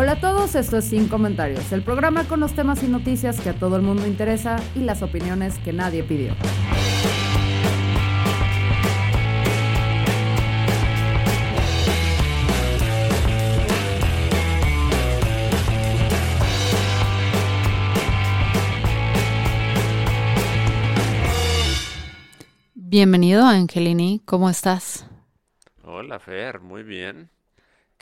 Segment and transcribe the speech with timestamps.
[0.00, 3.50] Hola a todos, esto es Sin Comentarios, el programa con los temas y noticias que
[3.50, 6.34] a todo el mundo interesa y las opiniones que nadie pidió.
[22.72, 25.06] Bienvenido, Angelini, ¿cómo estás?
[25.84, 27.28] Hola, Fer, muy bien.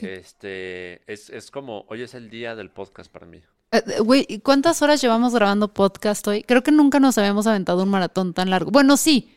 [0.07, 3.39] Este, es, es como, hoy es el día del podcast para mí.
[3.73, 6.43] Eh, eh, Güey, ¿y ¿cuántas horas llevamos grabando podcast hoy?
[6.43, 8.71] Creo que nunca nos habíamos aventado un maratón tan largo.
[8.71, 9.35] Bueno, sí.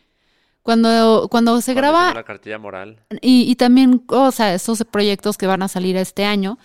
[0.62, 3.00] Cuando, cuando se Cuando graba la cartilla moral.
[3.20, 6.56] y, y también, o sea, estos proyectos que van a salir este año,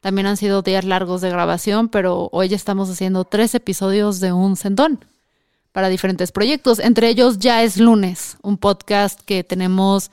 [0.00, 4.32] también han sido días largos de grabación, pero hoy ya estamos haciendo tres episodios de
[4.32, 5.04] un centón
[5.70, 6.78] para diferentes proyectos.
[6.78, 10.10] Entre ellos ya es lunes, un podcast que tenemos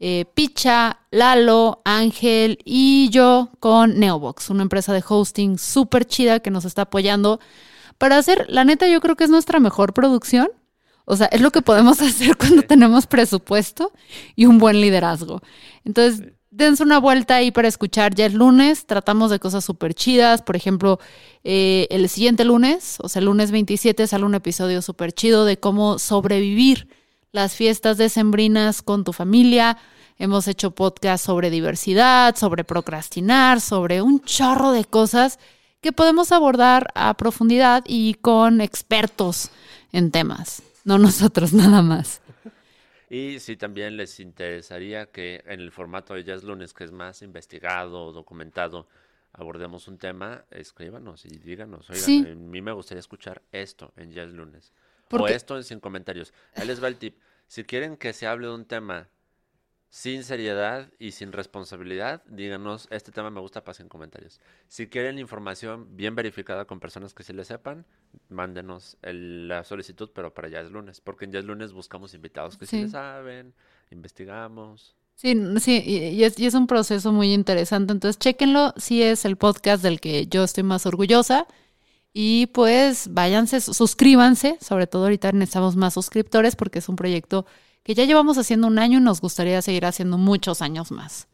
[0.00, 6.50] eh, Picha, Lalo, Ángel y yo con Neobox, una empresa de hosting súper chida que
[6.50, 7.40] nos está apoyando
[7.98, 10.48] para hacer, la neta yo creo que es nuestra mejor producción.
[11.04, 13.92] O sea, es lo que podemos hacer cuando tenemos presupuesto
[14.36, 15.40] y un buen liderazgo.
[15.84, 18.14] Entonces, dense una vuelta ahí para escuchar.
[18.14, 20.42] Ya es lunes, tratamos de cosas súper chidas.
[20.42, 21.00] Por ejemplo,
[21.44, 25.58] eh, el siguiente lunes, o sea, el lunes 27, sale un episodio súper chido de
[25.58, 26.88] cómo sobrevivir
[27.32, 29.78] las fiestas decembrinas con tu familia.
[30.18, 35.38] Hemos hecho podcast sobre diversidad, sobre procrastinar, sobre un chorro de cosas
[35.80, 39.50] que podemos abordar a profundidad y con expertos
[39.92, 42.20] en temas, no nosotros nada más.
[43.10, 47.22] Y si también les interesaría que en el formato de Jazz Lunes, que es más
[47.22, 48.86] investigado, documentado,
[49.32, 51.88] abordemos un tema, escríbanos y díganos.
[51.88, 52.26] Oigan, Sí.
[52.28, 54.72] a mí me gustaría escuchar esto en Jazz Lunes.
[55.10, 56.34] O esto en Sin Comentarios.
[56.54, 57.16] Ahí les va el tip.
[57.48, 59.08] Si quieren que se hable de un tema
[59.90, 64.38] sin seriedad y sin responsabilidad, díganos, este tema me gusta para Sin Comentarios.
[64.68, 67.86] Si quieren información bien verificada con personas que sí le sepan,
[68.28, 71.00] mándenos el- la solicitud, pero para Jazz Lunes.
[71.00, 72.82] Porque en Jazz Lunes buscamos invitados que sí, Sí.
[72.82, 73.54] le saben,
[73.90, 74.94] investigamos.
[75.14, 77.92] Sí, sí, y, y es, y es un proceso muy interesante.
[77.92, 78.72] Entonces, chéquenlo.
[78.76, 81.46] Sí es el podcast del que yo estoy más orgullosa.
[82.12, 84.58] Y pues váyanse, su- suscríbanse.
[84.60, 87.46] Sobre todo ahorita necesitamos más suscriptores porque es un proyecto
[87.82, 91.28] que ya llevamos haciendo un año y nos gustaría seguir haciendo muchos años más.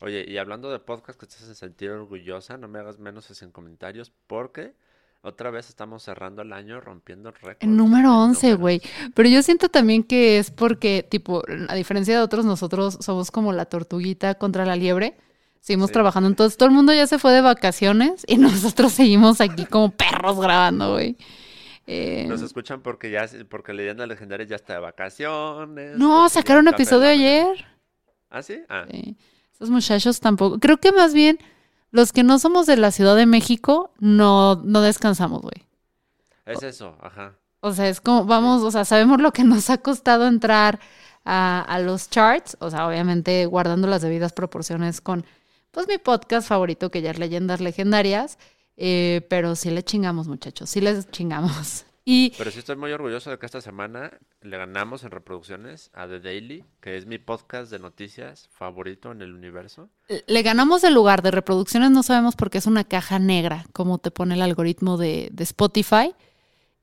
[0.00, 3.50] Oye, y hablando de podcast que te hace sentir orgullosa, no me hagas menos en
[3.50, 4.74] comentarios porque
[5.22, 7.32] otra vez estamos cerrando el año rompiendo.
[7.60, 8.60] El número en 11, números.
[8.60, 8.82] güey.
[9.14, 13.52] Pero yo siento también que es porque, tipo, a diferencia de otros, nosotros somos como
[13.52, 15.16] la tortuguita contra la liebre.
[15.66, 15.94] Seguimos Sí.
[15.94, 16.28] trabajando.
[16.28, 20.38] Entonces, todo el mundo ya se fue de vacaciones y nosotros seguimos aquí como perros
[20.38, 21.16] grabando, güey.
[21.88, 25.98] Eh, Nos escuchan porque ya, porque Leyenda Legendaria ya está de vacaciones.
[25.98, 27.64] no, sacaron de episodio ayer.
[28.30, 28.60] ¿Ah, sí?
[28.68, 29.16] Ah, Sí.
[29.54, 30.58] Esos muchachos tampoco.
[30.60, 31.38] Creo que más bien
[31.90, 35.66] los que no somos de la Ciudad de México no, no descansamos, güey.
[36.44, 37.34] es eso, ajá.
[37.60, 40.78] O sea, es como, vamos, o sea, sabemos lo que nos ha costado entrar
[41.24, 45.24] a, a los charts, o sea, obviamente guardando las debidas proporciones con,
[45.76, 48.38] pues, mi podcast favorito, que ya es Leyendas Legendarias,
[48.78, 51.84] eh, pero sí le chingamos, muchachos, sí les chingamos.
[52.08, 56.06] Y Pero sí estoy muy orgulloso de que esta semana le ganamos en reproducciones a
[56.06, 59.90] The Daily, que es mi podcast de noticias favorito en el universo.
[60.28, 63.98] le ganamos el lugar de reproducciones, no sabemos por qué es una caja negra, como
[63.98, 66.14] te pone el algoritmo de, de Spotify.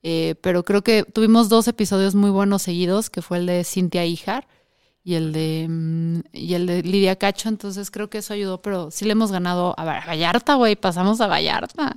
[0.01, 4.05] Eh, pero creo que tuvimos dos episodios muy buenos seguidos, que fue el de Cintia
[4.05, 4.45] Ijar
[5.03, 8.91] y el de mm, y el de Lidia Cacho, entonces creo que eso ayudó, pero
[8.91, 11.96] sí le hemos ganado a Va- Vallarta, güey, pasamos a Vallarta.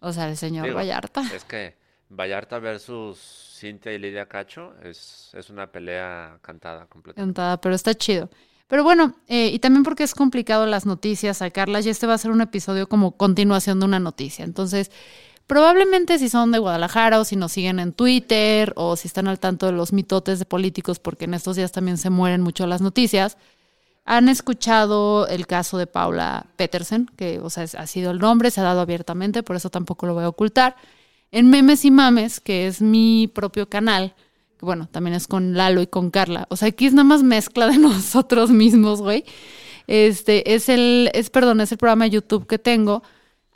[0.00, 1.22] O sea, el señor Digo, Vallarta.
[1.34, 1.74] Es que
[2.10, 3.18] Vallarta versus
[3.58, 7.28] Cintia y Lidia Cacho es, es una pelea cantada completamente.
[7.28, 8.28] Cantada, pero está chido.
[8.68, 12.18] Pero bueno, eh, y también porque es complicado las noticias sacarlas, y este va a
[12.18, 14.44] ser un episodio como continuación de una noticia.
[14.44, 14.90] Entonces,
[15.46, 19.38] probablemente si son de Guadalajara o si nos siguen en Twitter o si están al
[19.38, 22.80] tanto de los mitotes de políticos, porque en estos días también se mueren mucho las
[22.80, 23.36] noticias,
[24.04, 28.60] han escuchado el caso de Paula Petersen, que o sea, ha sido el nombre, se
[28.60, 30.76] ha dado abiertamente, por eso tampoco lo voy a ocultar.
[31.32, 34.14] En Memes y Mames, que es mi propio canal,
[34.60, 36.46] bueno, también es con Lalo y con Carla.
[36.50, 39.24] O sea, aquí es nada más mezcla de nosotros mismos, güey.
[39.86, 43.02] Este, es el, es, perdón, es el programa de YouTube que tengo.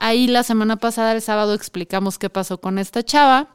[0.03, 3.55] Ahí la semana pasada, el sábado, explicamos qué pasó con esta chava.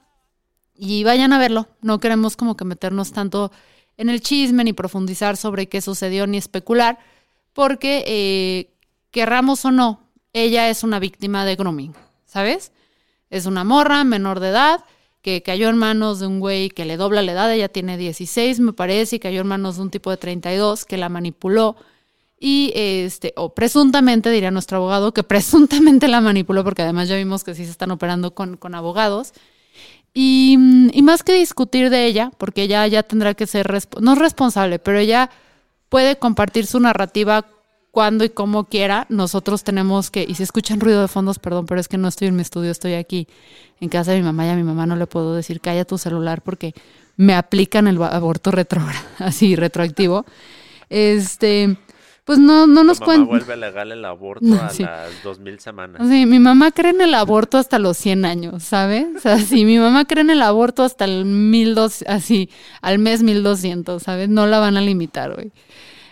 [0.76, 1.68] Y vayan a verlo.
[1.82, 3.52] No queremos como que meternos tanto
[3.98, 7.00] en el chisme, ni profundizar sobre qué sucedió, ni especular,
[7.54, 8.74] porque eh,
[9.10, 10.02] querramos o no,
[10.34, 11.96] ella es una víctima de grooming,
[12.26, 12.72] ¿sabes?
[13.30, 14.84] Es una morra menor de edad
[15.22, 18.60] que cayó en manos de un güey que le dobla la edad, ella tiene 16
[18.60, 21.76] me parece, y cayó en manos de un tipo de 32 que la manipuló
[22.40, 27.44] y este, o presuntamente, diría nuestro abogado, que presuntamente la manipuló, porque además ya vimos
[27.44, 29.34] que sí se están operando con, con abogados.
[30.14, 30.58] Y,
[30.94, 34.80] y, más que discutir de ella, porque ella ya tendrá que ser, no es responsable,
[34.80, 35.30] pero ella
[35.90, 37.46] puede compartir su narrativa
[37.96, 39.08] cuando y como quiera.
[39.10, 42.28] Nosotros tenemos que, y si escuchan ruido de fondos, perdón, pero es que no estoy
[42.28, 43.28] en mi estudio, estoy aquí
[43.80, 45.98] en casa de mi mamá y a mi mamá no le puedo decir calla tu
[45.98, 46.74] celular porque
[47.16, 50.26] me aplican el aborto retrógrado, así retroactivo.
[50.90, 51.78] Este,
[52.26, 53.28] pues no, no nos cuentan.
[53.28, 56.02] vuelve legal el aborto a las 2000 semanas.
[56.10, 59.06] Sí, mi mamá cree en el aborto hasta los 100 años, ¿sabes?
[59.16, 62.50] O sea, sí, mi mamá cree en el aborto hasta el 1200, así,
[62.82, 64.28] al mes 1200, ¿sabes?
[64.28, 65.52] No la van a limitar, güey.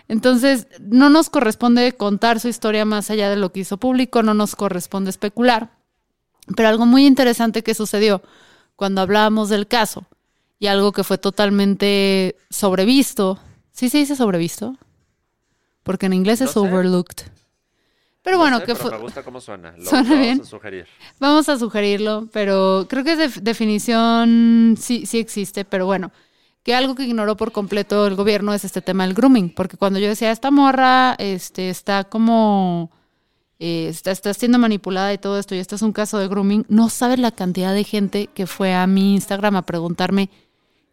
[0.06, 4.34] Entonces, no nos corresponde contar su historia más allá de lo que hizo público, no
[4.34, 5.72] nos corresponde especular.
[6.54, 8.22] Pero algo muy interesante que sucedió
[8.76, 10.06] cuando hablábamos del caso
[10.60, 13.40] y algo que fue totalmente sobrevisto,
[13.72, 14.76] ¿sí se dice sobrevisto?
[15.84, 17.28] Porque en inglés es overlooked.
[18.22, 18.90] Pero bueno, que fue.
[18.90, 19.74] Me gusta cómo suena.
[19.76, 20.86] Lo ¿Suena vamos a sugerir.
[21.20, 26.10] Vamos a sugerirlo, pero creo que de definición sí, sí existe, pero bueno
[26.64, 29.98] que algo que ignoró por completo el gobierno es este tema del grooming, porque cuando
[30.00, 32.90] yo decía, esta morra este, está como,
[33.58, 36.64] eh, está, está, siendo manipulada y todo esto, y esto es un caso de grooming,
[36.70, 40.30] no sabes la cantidad de gente que fue a mi Instagram a preguntarme,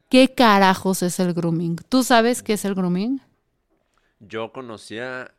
[0.10, 1.78] ¿qué carajos es el grooming?
[1.88, 3.22] ¿Tú sabes qué es el grooming?
[4.22, 5.32] Yo conocía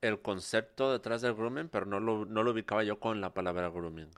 [0.00, 3.68] el concepto detrás del grooming, pero no lo, no lo ubicaba yo con la palabra
[3.68, 4.08] grooming.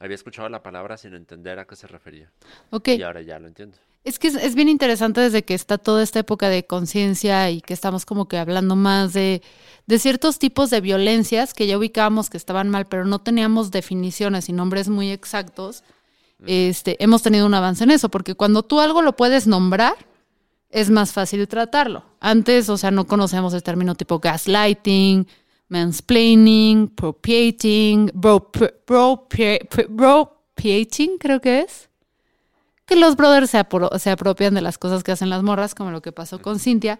[0.00, 2.30] Había escuchado la palabra sin entender a qué se refería.
[2.70, 2.88] Ok.
[2.88, 3.76] Y ahora ya lo entiendo.
[4.02, 7.74] Es que es, bien interesante desde que está toda esta época de conciencia y que
[7.74, 9.42] estamos como que hablando más de,
[9.86, 14.48] de ciertos tipos de violencias que ya ubicábamos que estaban mal, pero no teníamos definiciones
[14.48, 15.84] y nombres muy exactos.
[16.46, 19.94] Este, hemos tenido un avance en eso, porque cuando tú algo lo puedes nombrar,
[20.70, 22.04] es más fácil tratarlo.
[22.20, 25.26] Antes, o sea, no conocemos el término tipo gaslighting,
[25.68, 28.10] mansplaining, propiating,
[31.18, 31.90] creo que es
[32.90, 33.64] que los brothers se,
[34.00, 36.98] se apropian de las cosas que hacen las morras, como lo que pasó con Cintia.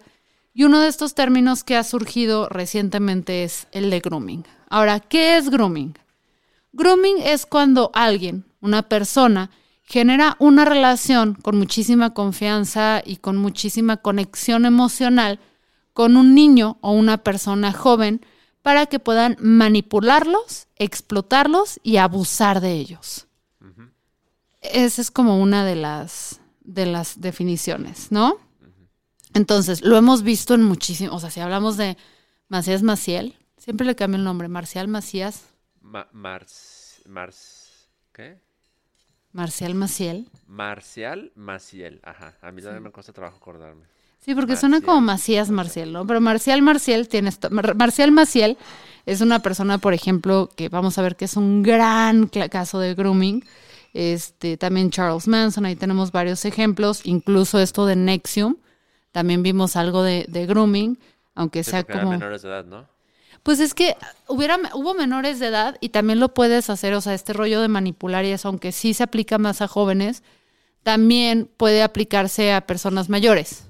[0.53, 4.45] Y uno de estos términos que ha surgido recientemente es el de grooming.
[4.69, 5.97] Ahora, ¿qué es grooming?
[6.71, 9.51] Grooming es cuando alguien, una persona,
[9.91, 15.41] genera una relación con muchísima confianza y con muchísima conexión emocional
[15.91, 18.25] con un niño o una persona joven
[18.61, 23.27] para que puedan manipularlos, explotarlos y abusar de ellos.
[24.61, 28.37] Esa es como una de las, de las definiciones, ¿no?
[29.33, 31.97] Entonces, lo hemos visto en muchísimos, o sea, si hablamos de
[32.47, 35.47] Macías Maciel, siempre le cambio el nombre, Marcial Macías.
[35.81, 38.39] Mars, Mars, ¿qué?
[39.33, 40.27] Marcial Maciel.
[40.47, 42.35] Marcial Maciel, ajá.
[42.41, 43.85] A mí también me cuesta trabajo acordarme.
[44.19, 46.05] Sí, porque suena como Macías Marcial, ¿no?
[46.05, 48.57] Pero Marcial Marcial tiene Marcial Maciel
[49.07, 52.93] es una persona, por ejemplo, que vamos a ver que es un gran caso de
[52.93, 53.43] grooming
[53.93, 58.57] este, también Charles Manson, ahí tenemos varios ejemplos, incluso esto de Nexium,
[59.11, 60.97] también vimos algo de, grooming,
[61.35, 62.11] aunque sea como...
[62.11, 62.87] menores de edad, ¿no?
[63.43, 63.95] Pues es que
[64.27, 67.67] hubiera, hubo menores de edad y también lo puedes hacer, o sea, este rollo de
[67.67, 70.21] manipular y eso, aunque sí se aplica más a jóvenes,
[70.83, 73.65] también puede aplicarse a personas mayores.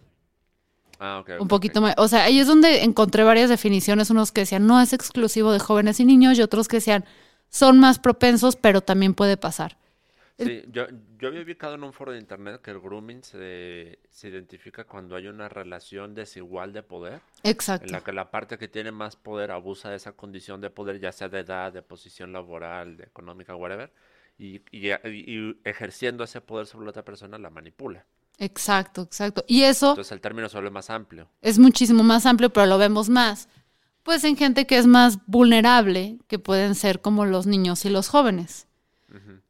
[1.04, 1.32] Ah, ok.
[1.40, 1.96] un poquito más.
[1.98, 5.58] O sea, ahí es donde encontré varias definiciones, unos que decían no es exclusivo de
[5.58, 7.06] jóvenes y niños y otros que decían
[7.50, 9.78] son más propensos, pero también puede pasar.
[10.46, 14.30] Sí, yo, yo había ubicado en un foro de internet que el grooming se, se
[14.30, 17.22] identifica cuando hay una relación desigual de poder.
[17.44, 17.86] Exacto.
[17.86, 21.00] En la que la parte que tiene más poder abusa de esa condición de poder,
[21.00, 23.92] ya sea de edad, de posición laboral, de económica, whatever,
[24.38, 28.06] y, y, y ejerciendo ese poder sobre la otra persona la manipula.
[28.38, 29.44] Exacto, exacto.
[29.48, 29.90] Y eso...
[29.90, 31.30] Entonces el término se vuelve más amplio.
[31.42, 33.48] Es muchísimo más amplio, pero lo vemos más.
[34.02, 38.10] Pues en gente que es más vulnerable, que pueden ser como los niños y los
[38.10, 38.68] jóvenes.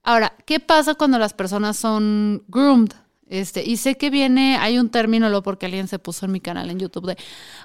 [0.03, 2.91] Ahora, ¿qué pasa cuando las personas son groomed?
[3.31, 6.41] Este, y sé que viene, hay un término, lo porque alguien se puso en mi
[6.41, 7.17] canal en YouTube de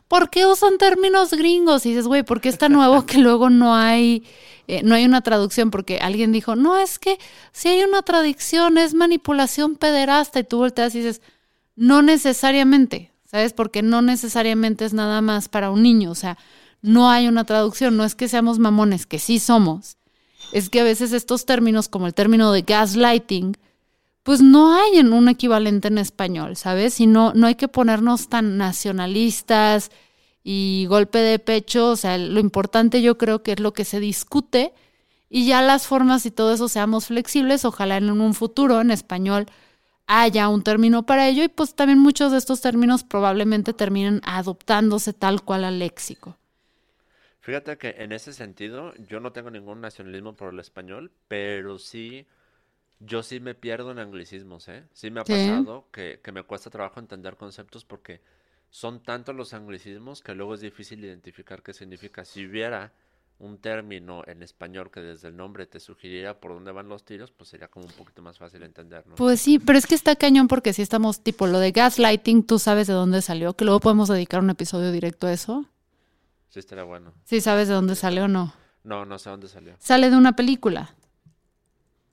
[0.06, 1.84] ¿por qué usan términos gringos?
[1.86, 4.24] Y dices, güey, ¿por qué está nuevo que luego no hay,
[4.68, 5.72] eh, no hay una traducción?
[5.72, 7.18] Porque alguien dijo, no, es que
[7.50, 11.20] si hay una traducción es manipulación pederasta, y tú volteas y dices,
[11.74, 13.52] No necesariamente, ¿sabes?
[13.52, 16.38] Porque no necesariamente es nada más para un niño, o sea,
[16.80, 19.96] no hay una traducción, no es que seamos mamones, que sí somos.
[20.52, 23.56] Es que a veces estos términos, como el término de gaslighting,
[24.22, 26.98] pues no hay en un equivalente en español, ¿sabes?
[27.00, 29.90] Y no, no hay que ponernos tan nacionalistas
[30.42, 34.00] y golpe de pecho, o sea, lo importante yo creo que es lo que se
[34.00, 34.72] discute
[35.28, 39.46] y ya las formas y todo eso seamos flexibles, ojalá en un futuro en español
[40.06, 45.12] haya un término para ello y pues también muchos de estos términos probablemente terminen adoptándose
[45.12, 46.36] tal cual al léxico.
[47.46, 52.26] Fíjate que en ese sentido yo no tengo ningún nacionalismo por el español, pero sí,
[52.98, 54.82] yo sí me pierdo en anglicismos, ¿eh?
[54.92, 58.20] Sí me ha pasado que, que me cuesta trabajo entender conceptos porque
[58.68, 62.24] son tantos los anglicismos que luego es difícil identificar qué significa.
[62.24, 62.92] Si hubiera
[63.38, 67.30] un término en español que desde el nombre te sugiriera por dónde van los tiros,
[67.30, 70.48] pues sería como un poquito más fácil entender, Pues sí, pero es que está cañón
[70.48, 74.08] porque si estamos tipo lo de gaslighting, tú sabes de dónde salió, que luego podemos
[74.08, 75.64] dedicar un episodio directo a eso.
[76.48, 77.12] Sí, estaría bueno.
[77.24, 78.54] Sí, sabes de dónde salió o no.
[78.84, 79.74] No, no sé dónde salió.
[79.78, 80.94] Sale de una película.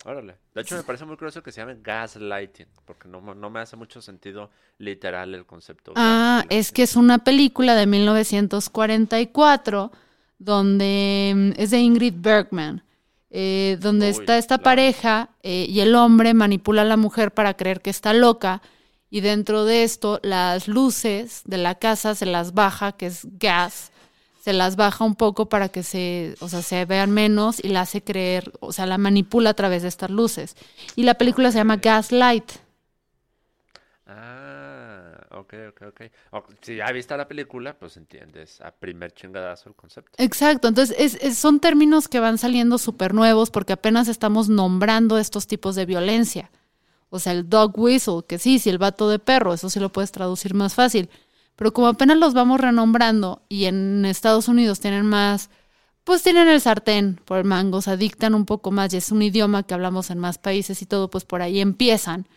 [0.06, 0.36] Órale.
[0.54, 3.78] De hecho, me parece muy curioso que se llame gaslighting, porque no, no me hace
[3.78, 5.94] mucho sentido literal el concepto.
[5.96, 9.92] Ah, es que es una película de 1944
[10.40, 12.84] donde mm, es de Ingrid Bergman,
[13.30, 17.82] eh, donde está esta pareja eh, y el hombre manipula a la mujer para creer
[17.82, 18.62] que está loca
[19.10, 23.93] y dentro de esto las luces de la casa se las baja, que es gas,
[24.44, 27.82] se las baja un poco para que se, o sea, se vean menos y la
[27.82, 30.58] hace creer, o sea, la manipula a través de estas luces.
[30.98, 32.52] Y la película se llama Gaslight.
[34.06, 34.84] Ah
[35.34, 35.82] ok, ok,
[36.32, 36.52] ok.
[36.62, 40.12] si ya viste la película, pues entiendes a primer chingadazo el concepto.
[40.18, 45.48] Exacto, entonces es, son términos que van saliendo súper nuevos porque apenas estamos nombrando estos
[45.48, 46.52] tipos de violencia.
[47.10, 49.92] O sea, el dog whistle, que sí, si el vato de perro, eso sí lo
[49.92, 51.10] puedes traducir más fácil.
[51.56, 55.50] Pero como apenas los vamos renombrando y en Estados Unidos tienen más,
[56.04, 59.12] pues tienen el sartén por el mango, o sea, dictan un poco más y es
[59.12, 62.28] un idioma que hablamos en más países y todo, pues por ahí empiezan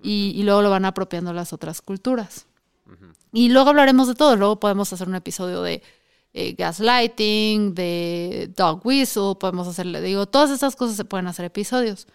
[0.00, 2.46] y, luego lo van apropiando las otras culturas.
[3.32, 5.82] Y luego hablaremos de todo, luego podemos hacer un episodio de
[6.34, 12.06] eh, gaslighting, de dog whistle, podemos hacerle, digo, todas esas cosas se pueden hacer episodios.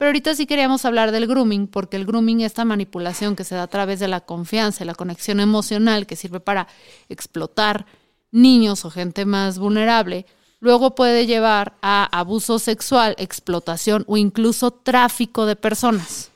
[0.00, 3.64] Pero ahorita sí queríamos hablar del grooming, porque el grooming, esta manipulación que se da
[3.64, 6.68] a través de la confianza y la conexión emocional que sirve para
[7.10, 7.84] explotar
[8.30, 10.24] niños o gente más vulnerable,
[10.58, 16.30] luego puede llevar a abuso sexual, explotación o incluso tráfico de personas.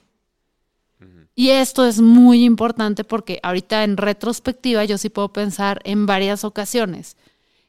[1.34, 6.44] Y esto es muy importante porque ahorita en retrospectiva yo sí puedo pensar en varias
[6.44, 7.16] ocasiones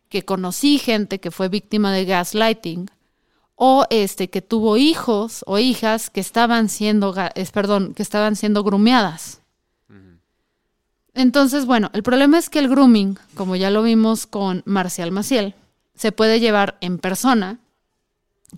[0.09, 2.89] que conocí gente que fue víctima de gaslighting
[3.55, 8.63] o este que tuvo hijos o hijas que estaban siendo es, perdón, que estaban siendo
[8.63, 9.41] grumeadas.
[11.13, 15.55] Entonces, bueno, el problema es que el grooming, como ya lo vimos con Marcial Maciel,
[15.95, 17.59] se puede llevar en persona,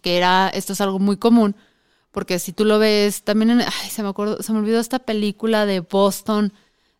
[0.02, 1.56] que era esto es algo muy común,
[2.12, 4.98] porque si tú lo ves, también, en, ay, se me acuerdo, se me olvidó esta
[4.98, 6.52] película de Boston,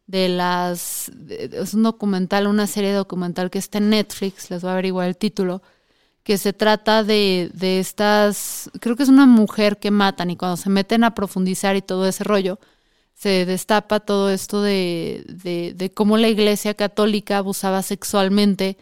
[0.06, 4.74] de las, es un documental, una serie documental que está en Netflix, les voy a
[4.74, 5.64] averiguar el título,
[6.28, 10.58] que se trata de, de estas, creo que es una mujer que matan y cuando
[10.58, 12.60] se meten a profundizar y todo ese rollo,
[13.14, 15.24] se destapa todo esto de,
[15.74, 18.78] de, cómo la iglesia católica abusaba sexualmente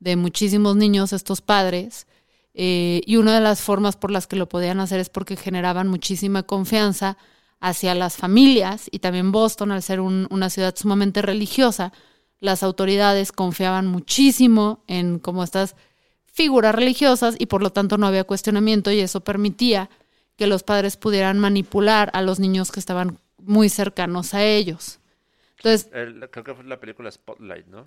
[0.00, 2.06] de muchísimos niños, estos padres,
[2.54, 5.88] eh, y una de las formas por las que lo podían hacer es porque generaban
[5.88, 7.18] muchísima confianza
[7.60, 11.92] hacia las familias y también Boston, al ser una ciudad sumamente religiosa,
[12.40, 15.76] las autoridades confiaban muchísimo en como estas
[16.36, 19.88] figuras religiosas y por lo tanto no había cuestionamiento y eso permitía
[20.36, 25.00] que los padres pudieran manipular a los niños que estaban muy cercanos a ellos.
[25.56, 25.88] Entonces,
[26.30, 27.86] creo que fue la película Spotlight, ¿no?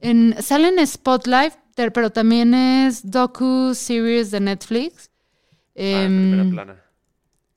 [0.00, 5.10] En, sale en Spotlight, pero también es docu series de Netflix.
[5.10, 6.82] ah, en primera em, plana.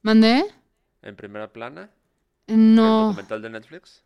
[0.01, 0.45] ¿Mandé?
[1.01, 1.89] ¿En primera plana?
[2.47, 3.03] No.
[3.03, 4.03] ¿El documental de Netflix?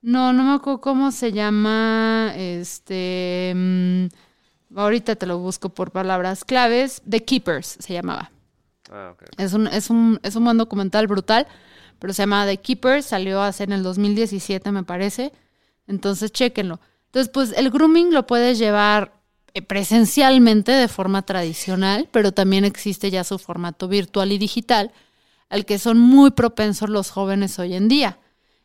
[0.00, 2.32] No, no me acuerdo cómo se llama.
[2.34, 3.50] Este.
[3.50, 4.08] Em,
[4.76, 7.02] ahorita te lo busco por palabras claves.
[7.08, 8.30] The Keepers se llamaba.
[8.90, 9.28] Ah, okay.
[9.38, 11.46] Es un, es un, es un buen documental brutal,
[11.98, 13.06] pero se llama The Keepers.
[13.06, 15.32] Salió hace en el 2017, me parece.
[15.86, 16.80] Entonces, chéquenlo.
[17.06, 19.22] Entonces, pues el grooming lo puedes llevar
[19.54, 24.92] eh, presencialmente de forma tradicional, pero también existe ya su formato virtual y digital,
[25.50, 28.18] al que son muy propensos los jóvenes hoy en día,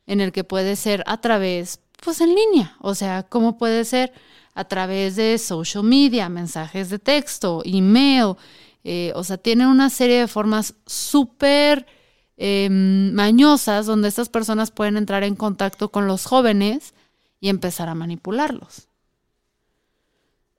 [0.06, 4.14] en el que puede ser a través, pues en línea, o sea, como puede ser
[4.58, 8.36] a través de social media, mensajes de texto, email,
[8.84, 11.86] eh, o sea, tiene una serie de formas súper
[12.38, 16.94] em, mañosas donde estas personas pueden entrar en contacto con los jóvenes
[17.40, 18.88] y empezar a manipularlos.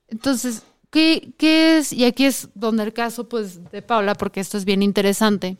[0.09, 1.93] Entonces, ¿qué, qué es?
[1.93, 5.57] Y aquí es donde el caso pues, de Paula, porque esto es bien interesante,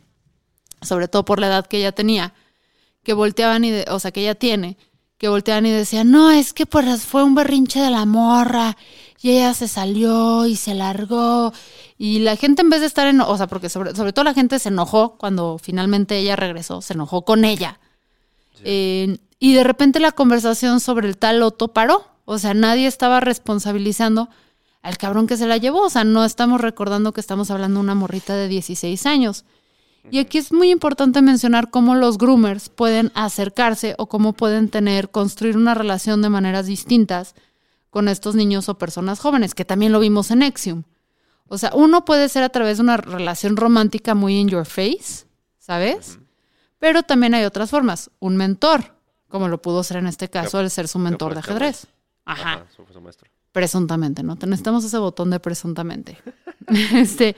[0.83, 2.35] sobre todo por la edad que ella tenía,
[3.05, 4.79] que volteaban y, de- o sea, que ella tiene,
[5.19, 8.77] que volteaban y decían, no, es que pues fue un berrinche de la morra
[9.21, 11.53] y ella se salió y se largó
[11.99, 14.35] y la gente en vez de estar en, o sea, porque sobre, sobre todo la
[14.35, 17.81] gente se enojó cuando finalmente ella regresó, se enojó con ella.
[18.65, 23.19] Eh, y de repente la conversación sobre el tal Loto paró, o sea, nadie estaba
[23.19, 24.29] responsabilizando
[24.83, 27.85] al cabrón que se la llevó, o sea, no estamos recordando que estamos hablando de
[27.85, 29.45] una morrita de 16 años.
[30.11, 35.11] Y aquí es muy importante mencionar cómo los groomers pueden acercarse o cómo pueden tener,
[35.11, 37.35] construir una relación de maneras distintas
[37.91, 40.83] con estos niños o personas jóvenes, que también lo vimos en Exium.
[41.49, 45.25] O sea, uno puede ser a través de una relación romántica muy in your face,
[45.59, 46.19] ¿sabes?
[46.79, 48.11] Pero también hay otras formas.
[48.21, 48.95] Un mentor,
[49.29, 51.87] como lo pudo ser en este caso, el ser su mentor de ajedrez.
[52.27, 52.53] Ajá.
[52.53, 53.31] Ajá, su- su maestro.
[53.53, 54.35] Presuntamente, ¿no?
[54.35, 56.19] Necesitamos ese botón de presuntamente.
[56.95, 57.35] este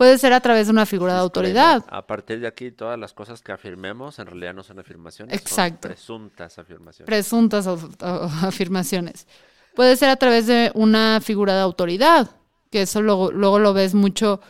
[0.00, 1.84] puede ser a través de una figura de autoridad.
[1.90, 5.88] A partir de aquí, todas las cosas que afirmemos en realidad no son afirmaciones, Exacto.
[5.88, 7.06] son presuntas afirmaciones.
[7.06, 7.66] Presuntas
[8.42, 9.26] afirmaciones.
[9.74, 12.30] Puede ser a través de una figura de autoridad,
[12.70, 14.40] que eso luego, luego lo ves mucho,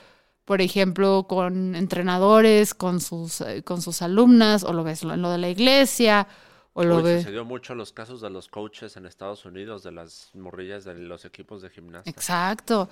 [0.45, 5.33] por ejemplo, con entrenadores, con sus, eh, con sus alumnas, o lo ves en lo
[5.33, 6.29] de la iglesia,
[6.75, 10.31] o lo Uy, sucedió mucho los casos de los coaches en Estados Unidos, de las
[10.33, 12.09] morrillas de los equipos de gimnasia.
[12.09, 12.89] Exacto.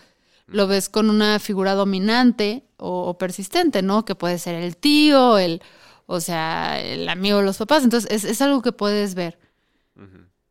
[0.48, 4.04] Lo ves con una figura dominante o, o persistente, ¿no?
[4.04, 5.62] Que puede ser el tío, el,
[6.06, 7.84] o sea, el amigo de los papás.
[7.84, 9.38] Entonces, es, es algo que puedes ver.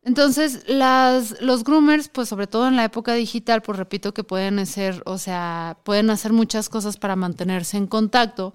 [0.08, 4.64] Entonces, las, los groomers, pues sobre todo en la época digital, pues repito que pueden
[4.64, 8.54] ser, o sea, pueden hacer muchas cosas para mantenerse en contacto,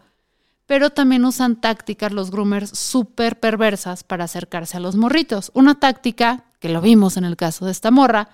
[0.66, 5.52] pero también usan tácticas los groomers súper perversas para acercarse a los morritos.
[5.54, 8.30] Una táctica, que lo vimos en el caso de esta morra,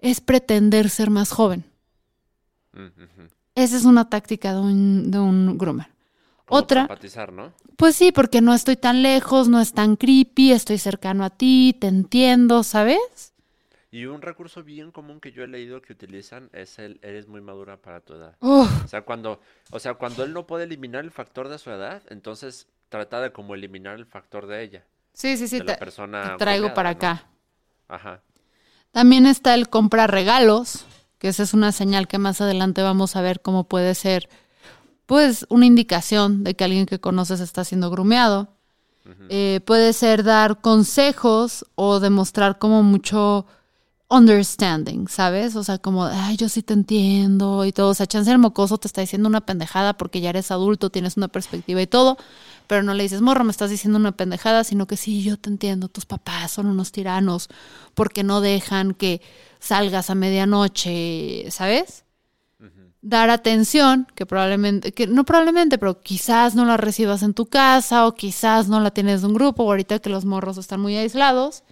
[0.00, 1.64] es pretender ser más joven.
[3.54, 5.88] Esa es una táctica de un, de un groomer.
[6.44, 7.52] Como Otra, para empatizar, ¿no?
[7.76, 11.76] pues sí, porque no estoy tan lejos, no es tan creepy, estoy cercano a ti,
[11.80, 13.34] te entiendo, ¿sabes?
[13.92, 17.40] Y un recurso bien común que yo he leído que utilizan es el eres muy
[17.40, 18.36] madura para tu edad.
[18.40, 22.02] O sea, cuando, o sea, cuando él no puede eliminar el factor de su edad,
[22.08, 26.32] entonces trata de como eliminar el factor de ella, sí, sí, sí, de la persona
[26.32, 26.96] te traigo goleada, para ¿no?
[26.96, 27.26] acá.
[27.88, 28.22] Ajá.
[28.92, 30.84] También está el comprar regalos,
[31.20, 34.30] que esa es una señal que más adelante vamos a ver cómo puede ser,
[35.04, 38.48] pues, una indicación de que alguien que conoces está siendo grumeado.
[39.28, 43.44] Eh, puede ser dar consejos o demostrar como mucho
[44.08, 45.56] understanding, ¿sabes?
[45.56, 47.90] O sea, como, ay, yo sí te entiendo y todo.
[47.90, 51.16] O sea, chance el mocoso te está diciendo una pendejada porque ya eres adulto, tienes
[51.16, 52.16] una perspectiva y todo,
[52.70, 55.50] pero no le dices, morro, me estás diciendo una pendejada, sino que sí, yo te
[55.50, 57.48] entiendo, tus papás son unos tiranos
[57.94, 59.22] porque no dejan que
[59.58, 62.04] salgas a medianoche, ¿sabes?
[63.02, 68.06] Dar atención, que probablemente, que no probablemente, pero quizás no la recibas en tu casa
[68.06, 70.96] o quizás no la tienes de un grupo, o ahorita que los morros están muy
[70.96, 71.64] aislados.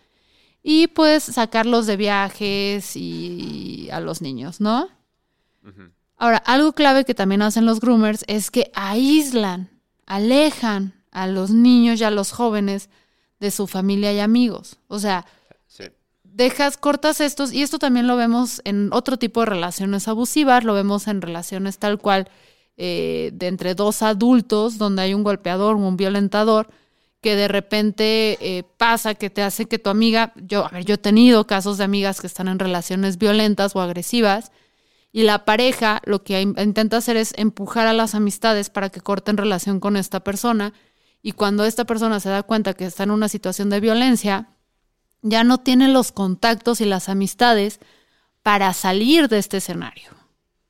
[0.65, 4.89] Y pues sacarlos de viajes y a los niños, ¿no?
[6.17, 9.78] Ahora, algo clave que también hacen los groomers es que aíslan,
[10.09, 12.91] alejan a los niños y a los jóvenes
[13.39, 14.79] de su familia y amigos.
[14.89, 15.25] O sea,
[15.69, 15.85] Sí.
[16.25, 20.75] dejas, cortas estos, y esto también lo vemos en otro tipo de relaciones abusivas, lo
[20.75, 22.29] vemos en relaciones tal cual
[22.81, 26.69] eh, de entre dos adultos, donde hay un golpeador o un violentador,
[27.21, 30.95] que de repente eh, pasa que te hace que tu amiga, yo, a ver, yo
[30.95, 34.53] he tenido casos de amigas que están en relaciones violentas o agresivas,
[35.13, 39.01] y la pareja lo que in- intenta hacer es empujar a las amistades para que
[39.01, 40.73] corten relación con esta persona,
[41.23, 44.51] y cuando esta persona se da cuenta que está en una situación de violencia,
[45.23, 47.81] ya no tiene los contactos y las amistades
[48.43, 50.11] para salir de este escenario.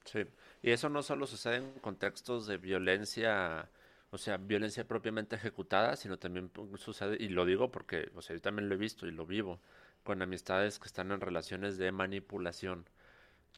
[0.05, 0.21] Sí,
[0.63, 3.69] y eso no solo sucede en contextos de violencia,
[4.11, 8.41] o sea, violencia propiamente ejecutada, sino también sucede, y lo digo porque, o sea, yo
[8.41, 9.61] también lo he visto y lo vivo,
[10.03, 12.87] con amistades que están en relaciones de manipulación,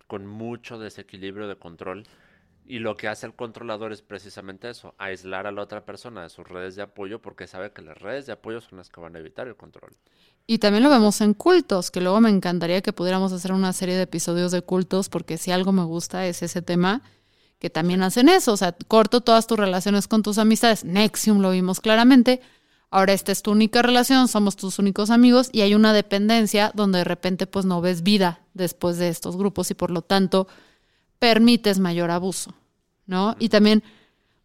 [0.07, 2.05] con mucho desequilibrio de control,
[2.67, 6.29] y lo que hace el controlador es precisamente eso, aislar a la otra persona de
[6.29, 9.17] sus redes de apoyo, porque sabe que las redes de apoyo son las que van
[9.17, 9.97] a evitar el control.
[10.47, 13.97] Y también lo vemos en cultos, que luego me encantaría que pudiéramos hacer una serie
[13.97, 17.03] de episodios de cultos, porque si algo me gusta es ese tema,
[17.59, 20.85] que también hacen eso, o sea, corto todas tus relaciones con tus amistades.
[20.85, 22.41] Nexium lo vimos claramente.
[22.91, 26.99] Ahora esta es tu única relación, somos tus únicos amigos y hay una dependencia donde
[26.99, 30.49] de repente pues no ves vida después de estos grupos y por lo tanto
[31.21, 32.53] permites mayor abuso,
[33.07, 33.37] ¿no?
[33.39, 33.85] Y también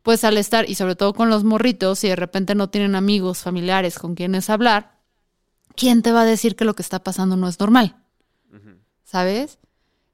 [0.03, 3.39] pues al estar, y sobre todo con los morritos, si de repente no tienen amigos,
[3.39, 4.99] familiares con quienes hablar,
[5.75, 7.95] ¿quién te va a decir que lo que está pasando no es normal?
[9.03, 9.57] ¿Sabes?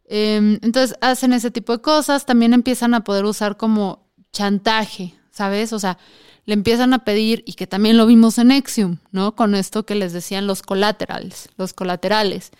[0.05, 5.73] Em, entonces hacen ese tipo de cosas, también empiezan a poder usar como chantaje, ¿sabes?
[5.73, 5.97] O sea,
[6.45, 9.35] le empiezan a pedir, y que también lo vimos en Exium, ¿no?
[9.35, 12.51] Con esto que les decían los colaterales, los colaterales,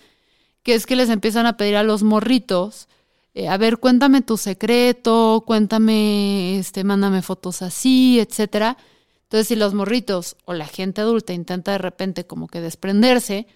[0.64, 2.88] que es que les empiezan a pedir a los morritos,
[3.34, 8.78] eh, a ver, cuéntame tu secreto, cuéntame, este, mándame fotos así, etcétera.
[9.24, 13.48] Entonces, si los morritos o la gente adulta intenta de repente como que desprenderse,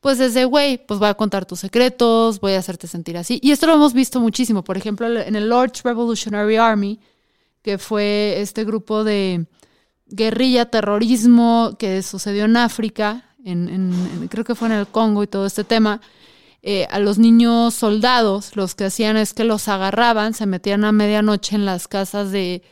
[0.00, 3.38] pues es de, güey, pues voy a contar tus secretos, voy a hacerte sentir así.
[3.42, 4.64] Y esto lo hemos visto muchísimo.
[4.64, 7.00] Por ejemplo, en el Lord's Revolutionary Army,
[7.62, 9.46] que fue este grupo de
[10.12, 15.46] guerrilla, terrorismo que sucedió en África, en, creo que fue en el Congo y todo
[15.46, 16.00] este tema,
[16.62, 20.92] eh, a los niños soldados, los que hacían es que los agarraban, se metían a
[20.92, 22.62] medianoche en las casas de,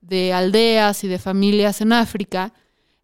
[0.00, 2.52] de aldeas y de familias en África,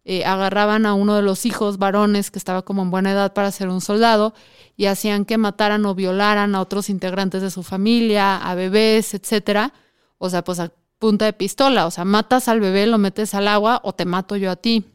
[0.05, 3.51] eh, agarraban a uno de los hijos varones que estaba como en buena edad para
[3.51, 4.33] ser un soldado
[4.75, 9.73] y hacían que mataran o violaran a otros integrantes de su familia, a bebés, etcétera.
[10.17, 10.73] O sea, pues a
[11.03, 14.37] punta de pistola, o sea, matas al bebé, lo metes al agua o te mato
[14.37, 14.85] yo a ti.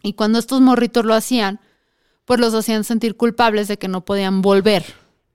[0.00, 1.58] Y cuando estos morritos lo hacían,
[2.24, 4.84] pues los hacían sentir culpables de que no podían volver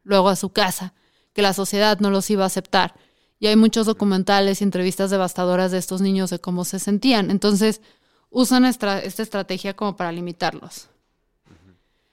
[0.06, 0.94] luego a su casa,
[1.34, 2.96] que la sociedad no los iba a aceptar.
[3.42, 7.30] Y hay muchos documentales y entrevistas devastadoras de estos niños de cómo se sentían.
[7.30, 7.82] Entonces,
[8.30, 10.88] usan esta, estrategia como para limitarlos.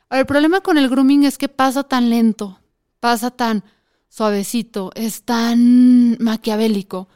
[0.09, 2.59] Ahora, el problema con el grooming es que pasa tan lento,
[2.99, 3.63] pasa tan
[4.09, 7.07] suavecito, es tan maquiavélico,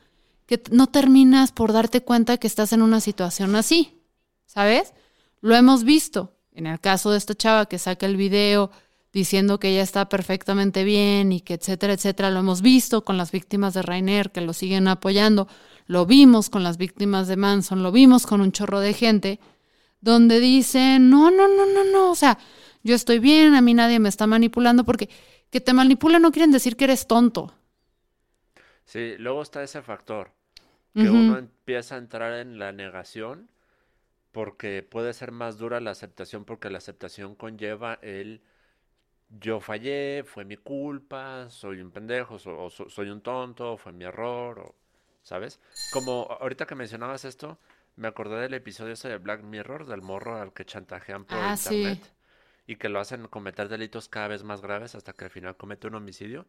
[0.50, 4.02] que no terminas por darte cuenta que estás en una situación así,
[4.46, 4.94] ¿sabes?
[5.40, 6.34] Lo hemos visto.
[6.50, 8.72] En el caso de esta chava que saca el video
[9.12, 13.30] diciendo que ella está perfectamente bien y que etcétera, etcétera, lo hemos visto con las
[13.30, 15.46] víctimas de Rainer que lo siguen apoyando,
[15.86, 19.38] lo vimos con las víctimas de Manson, lo vimos con un chorro de gente,
[20.00, 22.38] donde dicen, no, no, no, no, no, o sea,
[22.82, 25.10] yo estoy bien, a mí nadie me está manipulando, porque
[25.48, 27.54] que te manipulen no quieren decir que eres tonto.
[28.84, 30.32] Sí, luego está ese factor,
[30.94, 33.48] que uno empieza a entrar en la negación
[34.32, 38.42] porque puede ser más dura la aceptación porque la aceptación conlleva el
[39.30, 44.58] yo fallé, fue mi culpa, soy un pendejo, o soy un tonto, fue mi error,
[44.58, 44.74] o,
[45.22, 45.60] ¿sabes?
[45.92, 47.58] Como ahorita que mencionabas esto,
[47.96, 51.54] me acordé del episodio ese de Black Mirror, del morro al que chantajean por ah,
[51.54, 52.12] internet
[52.66, 55.86] y que lo hacen cometer delitos cada vez más graves hasta que al final comete
[55.86, 56.46] un homicidio.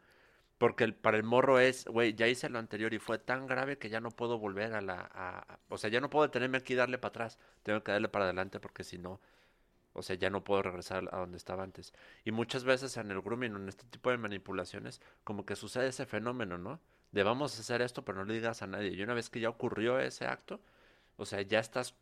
[0.61, 3.79] Porque el, para el morro es, güey, ya hice lo anterior y fue tan grave
[3.79, 5.59] que ya no puedo volver a la...
[5.69, 7.39] o sea, ya no puedo detenerme aquí y darle para atrás.
[7.63, 9.19] Tengo que darle para adelante porque si no,
[9.93, 11.93] o sea, ya no puedo regresar a donde estaba antes.
[12.25, 16.05] Y muchas veces en el grooming, en este tipo de manipulaciones, como que sucede ese
[16.05, 16.79] fenómeno, ¿no?
[17.11, 18.89] De vamos a hacer esto, pero no le digas a nadie.
[18.91, 20.61] Y una vez que ya ocurrió ese acto,
[21.17, 21.95] o sea, ya estás...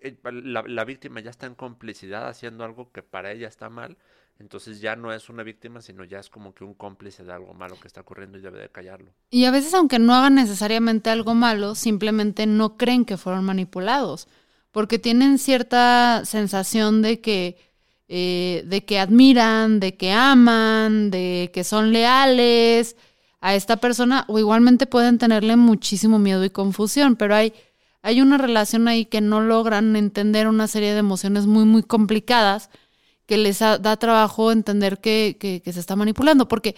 [0.00, 3.98] Eh, la, la víctima ya está en complicidad haciendo algo que para ella está mal
[4.38, 7.54] entonces ya no es una víctima, sino ya es como que un cómplice de algo
[7.54, 9.10] malo que está ocurriendo y debe de callarlo.
[9.30, 14.28] Y a veces, aunque no hagan necesariamente algo malo, simplemente no creen que fueron manipulados,
[14.70, 17.58] porque tienen cierta sensación de que,
[18.06, 22.96] eh, de que admiran, de que aman, de que son leales
[23.40, 27.52] a esta persona, o igualmente pueden tenerle muchísimo miedo y confusión, pero hay,
[28.02, 32.70] hay una relación ahí que no logran entender una serie de emociones muy, muy complicadas
[33.28, 36.74] que les da trabajo entender que, que, se está manipulando, porque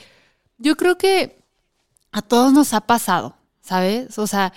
[0.59, 1.39] yo creo que
[2.11, 4.19] a todos nos ha pasado, ¿sabes?
[4.19, 4.53] O sea,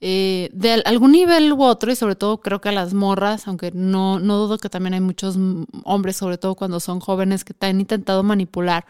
[0.00, 3.72] eh, de algún nivel u otro, y sobre todo creo que a las morras, aunque
[3.72, 5.36] no, no dudo que también hay muchos
[5.84, 8.86] hombres, sobre todo cuando son jóvenes, que te han intentado manipular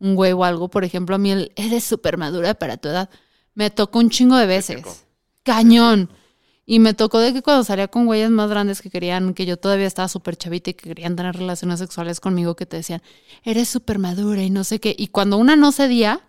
[0.00, 0.66] un güey o algo.
[0.66, 3.08] Por ejemplo, a mí el, eres súper madura para tu edad.
[3.54, 5.06] Me tocó un chingo de veces.
[5.44, 6.10] Cañón.
[6.66, 9.58] Y me tocó de que cuando salía con güeyes más grandes que querían, que yo
[9.58, 13.02] todavía estaba súper chavita y que querían tener relaciones sexuales conmigo, que te decían,
[13.42, 14.94] eres súper madura y no sé qué.
[14.98, 16.22] Y cuando una no cedía,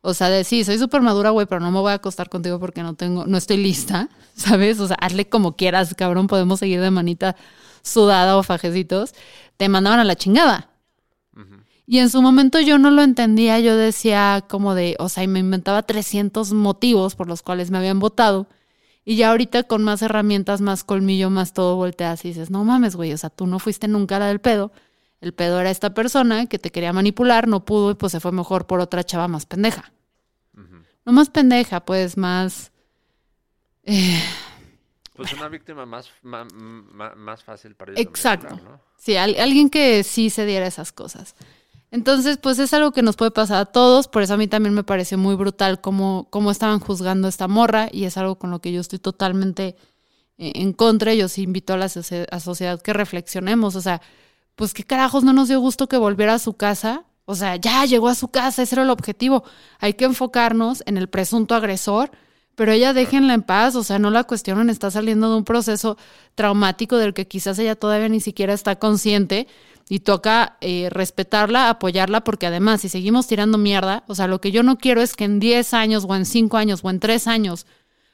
[0.00, 2.58] o sea, de sí, soy súper madura, güey, pero no me voy a acostar contigo
[2.58, 4.80] porque no tengo, no estoy lista, ¿sabes?
[4.80, 7.36] O sea, hazle como quieras, cabrón, podemos seguir de manita
[7.82, 9.14] sudada o fajecitos.
[9.56, 10.70] Te mandaban a la chingada.
[11.88, 15.28] Y en su momento yo no lo entendía, yo decía como de, o sea, y
[15.28, 18.48] me inventaba 300 motivos por los cuales me habían votado.
[19.08, 22.96] Y ya ahorita con más herramientas, más colmillo, más todo volteas y dices, no mames,
[22.96, 24.72] güey, o sea, tú no fuiste nunca la del pedo.
[25.20, 28.32] El pedo era esta persona que te quería manipular, no pudo y pues se fue
[28.32, 29.92] mejor por otra chava más pendeja.
[31.04, 32.72] No más pendeja, pues más...
[33.84, 34.20] Eh,
[35.14, 38.04] pues una víctima más, más, fácil para ellos.
[38.04, 38.58] Exacto.
[38.96, 41.36] Sí, alguien que sí se diera esas cosas.
[41.90, 44.74] Entonces, pues es algo que nos puede pasar a todos, por eso a mí también
[44.74, 48.50] me pareció muy brutal cómo, cómo estaban juzgando a esta morra y es algo con
[48.50, 49.76] lo que yo estoy totalmente
[50.38, 51.14] eh, en contra.
[51.14, 54.02] Yo sí invito a la sociedad que reflexionemos, o sea,
[54.56, 57.04] pues qué carajos no nos dio gusto que volviera a su casa.
[57.26, 59.44] O sea, ya llegó a su casa, ese era el objetivo.
[59.80, 62.10] Hay que enfocarnos en el presunto agresor,
[62.54, 65.98] pero ella déjenla en paz, o sea, no la cuestionen, está saliendo de un proceso
[66.34, 69.48] traumático del que quizás ella todavía ni siquiera está consciente
[69.88, 74.50] y toca eh, respetarla, apoyarla, porque además, si seguimos tirando mierda, o sea, lo que
[74.50, 77.26] yo no quiero es que en 10 años o en 5 años o en 3
[77.28, 77.66] años,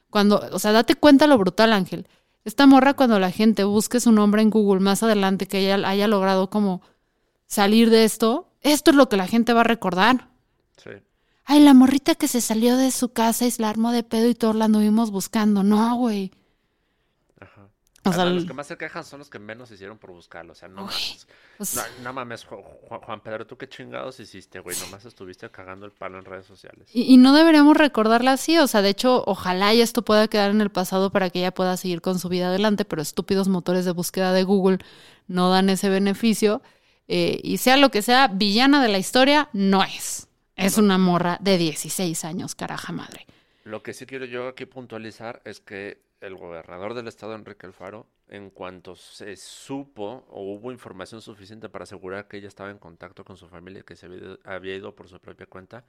[0.09, 2.07] cuando, o sea, date cuenta lo brutal, Ángel.
[2.45, 6.07] Esta morra, cuando la gente busque su nombre en Google más adelante, que ella haya
[6.07, 6.81] logrado como
[7.47, 10.29] salir de esto, esto es lo que la gente va a recordar.
[10.77, 10.91] Sí.
[11.45, 14.29] Ay, la morrita que se salió de su casa y se la armó de pedo
[14.29, 15.63] y todos la anduvimos buscando.
[15.63, 16.31] No, güey.
[18.05, 18.09] Ajá.
[18.09, 20.51] O sea, Además, los que más se quejan son los que menos hicieron por buscarlo.
[20.51, 21.27] O sea, no Uy, mames.
[21.57, 24.75] pues- No, no mames, Ju- Ju- Juan Pedro, ¿tú qué chingados hiciste, güey?
[24.81, 26.89] Nomás estuviste cagando el palo en redes sociales.
[26.93, 30.51] Y, y no deberíamos recordarla así, o sea, de hecho, ojalá y esto pueda quedar
[30.51, 33.85] en el pasado para que ella pueda seguir con su vida adelante, pero estúpidos motores
[33.85, 34.79] de búsqueda de Google
[35.27, 36.61] no dan ese beneficio.
[37.09, 40.27] eh, y sea lo que sea, villana de la historia, no es.
[40.55, 43.27] Es una morra de 16 años, caraja madre.
[43.65, 48.07] Lo que sí quiero yo aquí puntualizar es que el gobernador del estado, Enrique Alfaro,
[48.29, 53.25] en cuanto se supo o hubo información suficiente para asegurar que ella estaba en contacto
[53.25, 54.07] con su familia y que se
[54.45, 55.83] había ido, por su propia cuenta,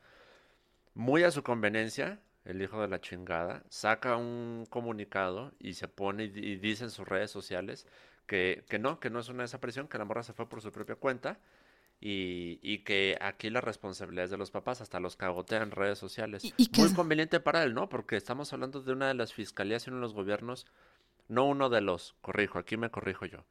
[0.95, 6.25] muy a su conveniencia, el hijo de la chingada, saca un comunicado y se pone
[6.25, 7.87] y dice en sus redes sociales
[8.27, 10.73] que, que no, que no es una desaparición, que la morra se fue por su
[10.73, 11.39] propia cuenta
[12.01, 15.99] y, y que aquí la responsabilidad es de los papás, hasta los cagotea en redes
[15.99, 16.45] sociales.
[16.45, 17.89] Y- Muy es- conveniente para él, ¿no?
[17.89, 20.67] Porque estamos hablando de una de las fiscalías y uno de los gobiernos,
[21.29, 23.45] no uno de los, corrijo, aquí me corrijo yo,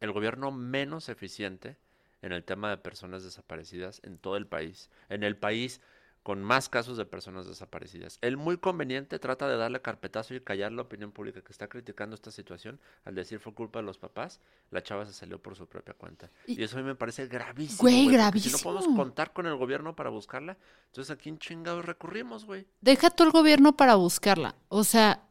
[0.00, 1.76] el gobierno menos eficiente
[2.22, 5.80] en el tema de personas desaparecidas en todo el país, en el país
[6.22, 8.18] con más casos de personas desaparecidas.
[8.20, 12.14] Él muy conveniente trata de darle carpetazo y callar la opinión pública que está criticando
[12.14, 14.38] esta situación al decir fue culpa de los papás,
[14.70, 16.30] la chava se salió por su propia cuenta.
[16.46, 17.80] Y- Y, eso a mí me parece gravísimo.
[17.80, 18.96] Güey, porque Si no podemos gravísimo.
[18.96, 22.66] contar con el gobierno para buscarla, entonces a quién chingados recurrimos, güey.
[22.82, 24.54] Deja tú el gobierno para buscarla.
[24.68, 25.22] O sea,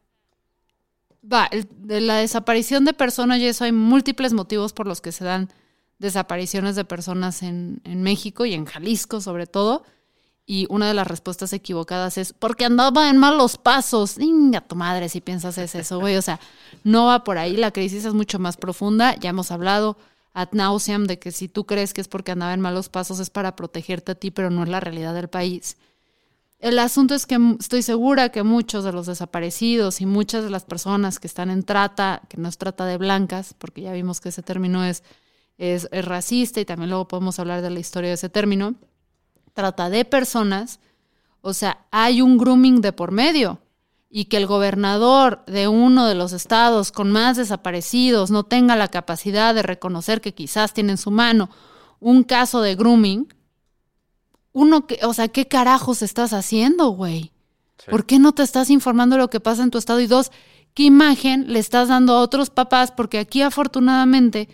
[1.22, 5.12] va, el- de la desaparición de personas y eso hay múltiples motivos por los que
[5.12, 5.50] se dan
[5.98, 9.84] desapariciones de personas en, en México y en Jalisco sobre todo.
[10.46, 14.18] Y una de las respuestas equivocadas es porque andaba en malos pasos.
[14.18, 16.16] Inga tu madre si piensas es eso, güey.
[16.16, 16.40] O sea,
[16.82, 17.56] no va por ahí.
[17.56, 19.14] La crisis es mucho más profunda.
[19.16, 19.96] Ya hemos hablado
[20.32, 23.30] ad nauseam de que si tú crees que es porque andaba en malos pasos es
[23.30, 25.76] para protegerte a ti, pero no es la realidad del país.
[26.60, 30.64] El asunto es que estoy segura que muchos de los desaparecidos y muchas de las
[30.64, 34.28] personas que están en trata, que no es trata de blancas, porque ya vimos que
[34.28, 35.02] ese término es,
[35.56, 38.74] es racista y también luego podemos hablar de la historia de ese término,
[39.54, 40.80] trata de personas,
[41.40, 43.60] o sea, hay un grooming de por medio
[44.10, 48.88] y que el gobernador de uno de los estados con más desaparecidos no tenga la
[48.88, 51.48] capacidad de reconocer que quizás tiene en su mano
[52.00, 53.32] un caso de grooming,
[54.52, 57.32] uno que, o sea, ¿qué carajos estás haciendo, güey?
[57.78, 57.90] Sí.
[57.90, 60.00] ¿Por qué no te estás informando de lo que pasa en tu estado?
[60.00, 60.32] Y dos,
[60.74, 62.90] ¿qué imagen le estás dando a otros papás?
[62.90, 64.48] Porque aquí afortunadamente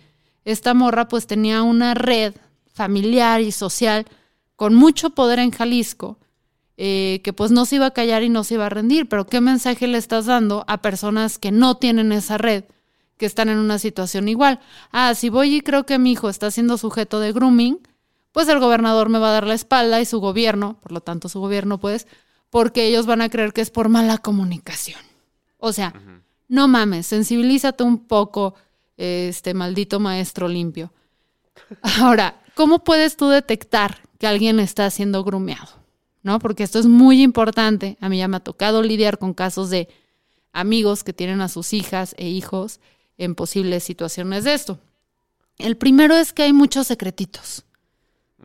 [0.45, 2.35] esta morra pues tenía una red
[2.73, 4.05] familiar y social
[4.57, 6.17] con mucho poder en Jalisco,
[6.77, 9.07] eh, que pues no se iba a callar y no se iba a rendir.
[9.07, 12.65] Pero ¿qué mensaje le estás dando a personas que no tienen esa red,
[13.17, 14.59] que están en una situación igual?
[14.91, 17.79] Ah, si voy y creo que mi hijo está siendo sujeto de grooming,
[18.31, 21.29] pues el gobernador me va a dar la espalda y su gobierno, por lo tanto
[21.29, 22.07] su gobierno pues,
[22.49, 24.99] porque ellos van a creer que es por mala comunicación.
[25.59, 25.93] O sea,
[26.47, 28.55] no mames, sensibilízate un poco,
[28.97, 30.91] este maldito maestro limpio.
[31.99, 35.69] Ahora, ¿cómo puedes tú detectar que alguien está siendo grumeado?
[36.23, 36.39] ¿No?
[36.39, 37.97] Porque esto es muy importante.
[38.01, 39.87] A mí ya me ha tocado lidiar con casos de
[40.51, 42.79] amigos que tienen a sus hijas e hijos
[43.17, 44.79] en posibles situaciones de esto.
[45.57, 47.63] El primero es que hay muchos secretitos.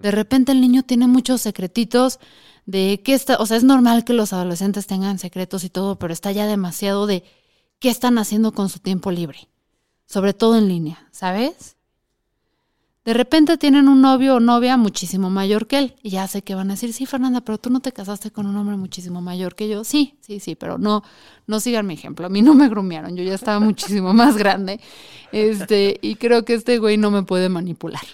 [0.01, 2.19] De repente el niño tiene muchos secretitos
[2.67, 6.13] de qué está, o sea, es normal que los adolescentes tengan secretos y todo, pero
[6.13, 7.25] está ya demasiado de
[7.79, 9.49] qué están haciendo con su tiempo libre,
[10.07, 11.77] sobre todo en línea, ¿sabes?
[13.05, 16.55] De repente tienen un novio o novia muchísimo mayor que él y ya sé que
[16.55, 19.57] van a decir, sí, Fernanda, pero tú no te casaste con un hombre muchísimo mayor
[19.57, 19.83] que yo.
[19.83, 21.03] Sí, sí, sí, pero no,
[21.49, 22.27] no sigan mi ejemplo.
[22.27, 24.81] A mí no me grumearon, yo ya estaba muchísimo más grande,
[25.33, 28.05] este, y creo que este güey no me puede manipular.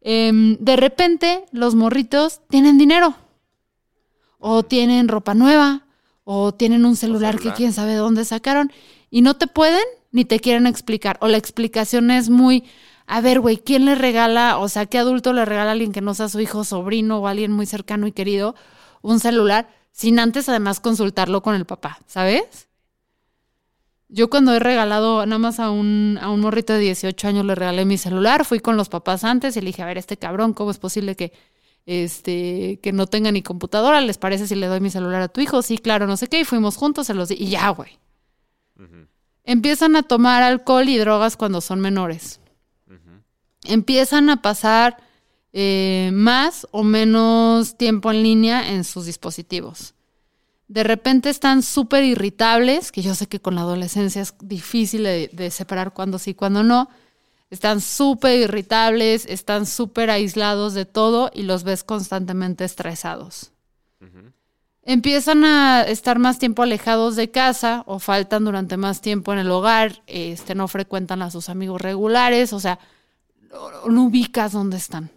[0.00, 3.14] Em, de repente los morritos tienen dinero
[4.38, 5.84] o tienen ropa nueva
[6.24, 8.72] o tienen un celular, que quién sabe de dónde sacaron
[9.10, 12.64] y no te pueden ni te quieren explicar o la explicación es muy
[13.12, 16.00] A ver, güey, ¿quién le regala, o sea, qué adulto le regala a alguien que
[16.00, 18.54] no sea su hijo, sobrino o alguien muy cercano y querido
[19.02, 22.68] un celular sin antes además consultarlo con el papá, ¿sabes?
[24.08, 27.56] Yo cuando he regalado nada más a un, a un morrito de 18 años le
[27.56, 30.54] regalé mi celular, fui con los papás antes y le dije, a ver, este cabrón,
[30.54, 31.32] ¿cómo es posible que,
[31.86, 34.00] este, que no tenga ni computadora?
[34.02, 35.62] ¿Les parece si le doy mi celular a tu hijo?
[35.62, 37.98] Sí, claro, no sé qué, y fuimos juntos, se los di, y ya, güey.
[39.42, 42.40] Empiezan a tomar alcohol y drogas cuando son menores.
[43.64, 44.96] Empiezan a pasar
[45.52, 49.94] eh, más o menos tiempo en línea en sus dispositivos
[50.70, 55.50] de repente están súper irritables, que yo sé que con la adolescencia es difícil de,
[55.50, 56.88] separar cuándo sí, cuándo no.
[57.50, 63.50] Están súper irritables, están súper aislados de todo y los ves constantemente estresados.
[64.84, 69.50] Empiezan a estar más tiempo alejados de casa o faltan durante más tiempo en el
[69.50, 72.78] hogar, este, no frecuentan a sus amigos regulares, o sea,
[73.88, 75.10] no ubicas dónde están,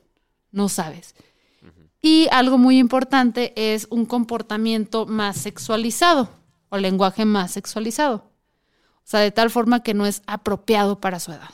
[0.51, 1.15] no sabes.
[2.01, 6.29] Y algo muy importante es un comportamiento más sexualizado
[6.69, 8.29] o lenguaje más sexualizado.
[8.97, 11.49] O sea, de tal forma que no es apropiado para su edad.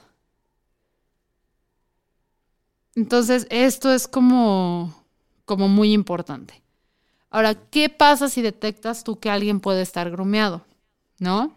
[2.95, 5.05] Entonces, esto es como,
[5.45, 6.61] como muy importante.
[7.29, 10.65] Ahora, ¿qué pasa si detectas tú que alguien puede estar grumeado?
[11.19, 11.53] ¿No?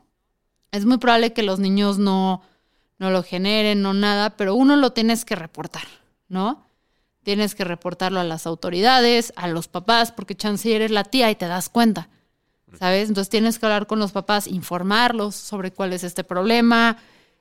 [0.71, 2.43] Es muy probable que los niños no,
[3.03, 5.83] no lo generen, no nada, pero uno lo tienes que reportar,
[6.29, 6.65] ¿no?
[7.25, 11.35] Tienes que reportarlo a las autoridades, a los papás, porque chance eres la tía y
[11.35, 12.11] te das cuenta,
[12.79, 13.09] ¿sabes?
[13.09, 16.97] Entonces tienes que hablar con los papás, informarlos sobre cuál es este problema,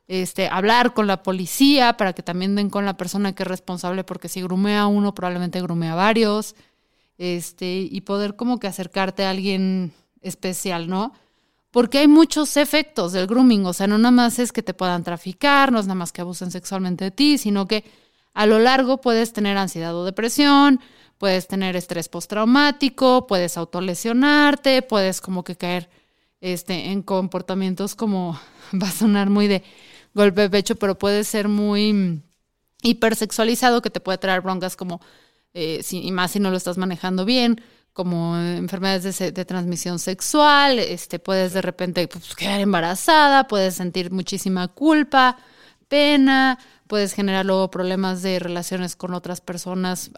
[0.08, 4.04] este, hablar con la policía para que también den con la persona que es responsable,
[4.04, 6.56] porque si grumea uno, probablemente grumea varios,
[7.20, 11.14] este, y poder como que acercarte a alguien especial, ¿no?
[11.72, 15.04] Porque hay muchos efectos del grooming, o sea, no nada más es que te puedan
[15.04, 17.86] traficar, no es nada más que abusen sexualmente de ti, sino que
[18.34, 20.82] a lo largo puedes tener ansiedad o depresión,
[21.18, 25.90] puedes tener estrés postraumático, puedes autolesionarte, puedes como que caer
[26.42, 28.40] este, en comportamientos como,
[28.74, 29.64] va a sonar muy de
[30.14, 32.22] golpe de pecho, pero puede ser muy mm,
[32.82, 35.00] hipersexualizado que te puede traer broncas como,
[35.54, 37.62] eh, y más si no lo estás manejando bien,
[37.94, 44.12] como enfermedades de, de transmisión sexual, este, puedes de repente pues, quedar embarazada, puedes sentir
[44.12, 45.38] muchísima culpa,
[45.88, 50.12] pena, puedes generar luego problemas de relaciones con otras personas,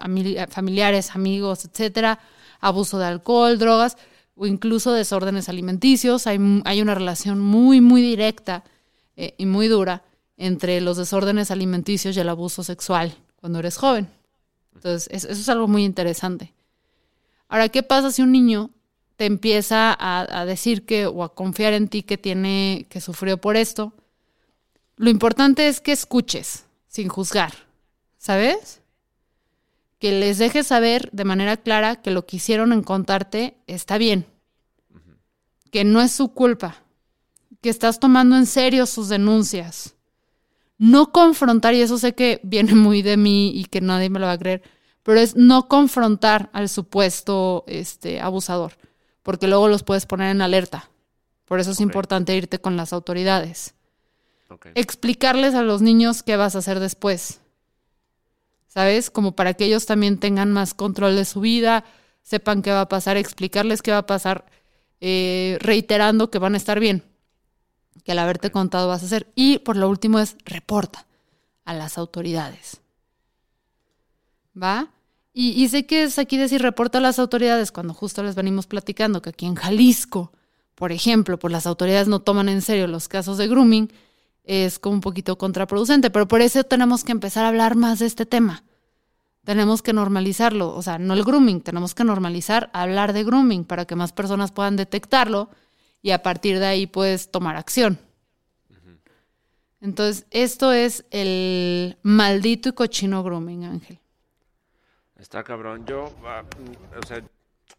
[0.48, 2.20] familiares, amigos, etcétera,
[2.60, 3.96] abuso de alcohol, drogas
[4.36, 6.26] o incluso desórdenes alimenticios.
[6.26, 8.64] Hay, hay una relación muy, muy directa
[9.16, 10.02] eh, y muy dura
[10.36, 14.08] entre los desórdenes alimenticios y el abuso sexual cuando eres joven.
[14.74, 16.52] Entonces, eso es algo muy interesante.
[17.48, 18.70] Ahora, ¿qué pasa si un niño
[19.16, 23.56] te empieza a, decir que o a confiar en ti que tiene, que sufrió por
[23.56, 23.92] esto?
[24.96, 27.52] Lo importante es que escuches sin juzgar,
[28.18, 28.80] ¿sabes?
[29.98, 34.26] Que les dejes saber de manera clara que lo que hicieron en contarte está bien,
[35.70, 36.82] que no es su culpa,
[37.60, 39.94] que estás tomando en serio sus denuncias.
[40.76, 44.26] No confrontar, y eso sé que viene muy de mí y que nadie me lo
[44.26, 44.62] va a creer,
[45.04, 48.72] pero es no confrontar al supuesto este, abusador,
[49.22, 50.90] porque luego los puedes poner en alerta.
[51.44, 53.74] Por eso es importante irte con las autoridades.
[54.74, 57.40] Explicarles a los niños qué vas a hacer después.
[58.66, 59.10] ¿Sabes?
[59.10, 61.84] Como para que ellos también tengan más control de su vida,
[62.22, 64.46] sepan qué va a pasar, explicarles qué va a pasar,
[65.00, 67.04] eh, reiterando que van a estar bien,
[68.04, 69.30] que al haberte contado vas a hacer.
[69.34, 71.06] Y por lo último es reporta
[71.66, 72.83] a las autoridades.
[74.60, 74.90] ¿Va?
[75.32, 78.66] Y, y, sé que es aquí decir reporta a las autoridades cuando justo les venimos
[78.66, 80.32] platicando que aquí en Jalisco,
[80.74, 83.90] por ejemplo, pues las autoridades no toman en serio los casos de grooming
[84.44, 88.06] es como un poquito contraproducente, pero por eso tenemos que empezar a hablar más de
[88.06, 88.62] este tema.
[89.44, 93.84] Tenemos que normalizarlo, o sea, no el grooming, tenemos que normalizar hablar de grooming para
[93.84, 95.50] que más personas puedan detectarlo
[96.02, 97.98] y a partir de ahí puedes tomar acción.
[99.80, 104.00] Entonces, esto es el maldito y cochino grooming, Ángel.
[105.16, 105.86] Está cabrón.
[105.86, 106.44] Yo, ah,
[107.02, 107.22] o sea,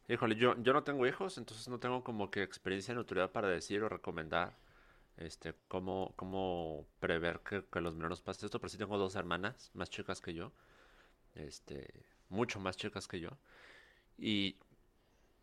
[0.07, 3.49] híjole, yo, yo no tengo hijos, entonces no tengo como que experiencia en autoridad para
[3.49, 4.57] decir o recomendar
[5.17, 9.71] este, cómo, cómo prever que, que los menores pasen esto, pero sí tengo dos hermanas
[9.73, 10.51] más chicas que yo,
[11.35, 13.29] este, mucho más chicas que yo,
[14.17, 14.57] y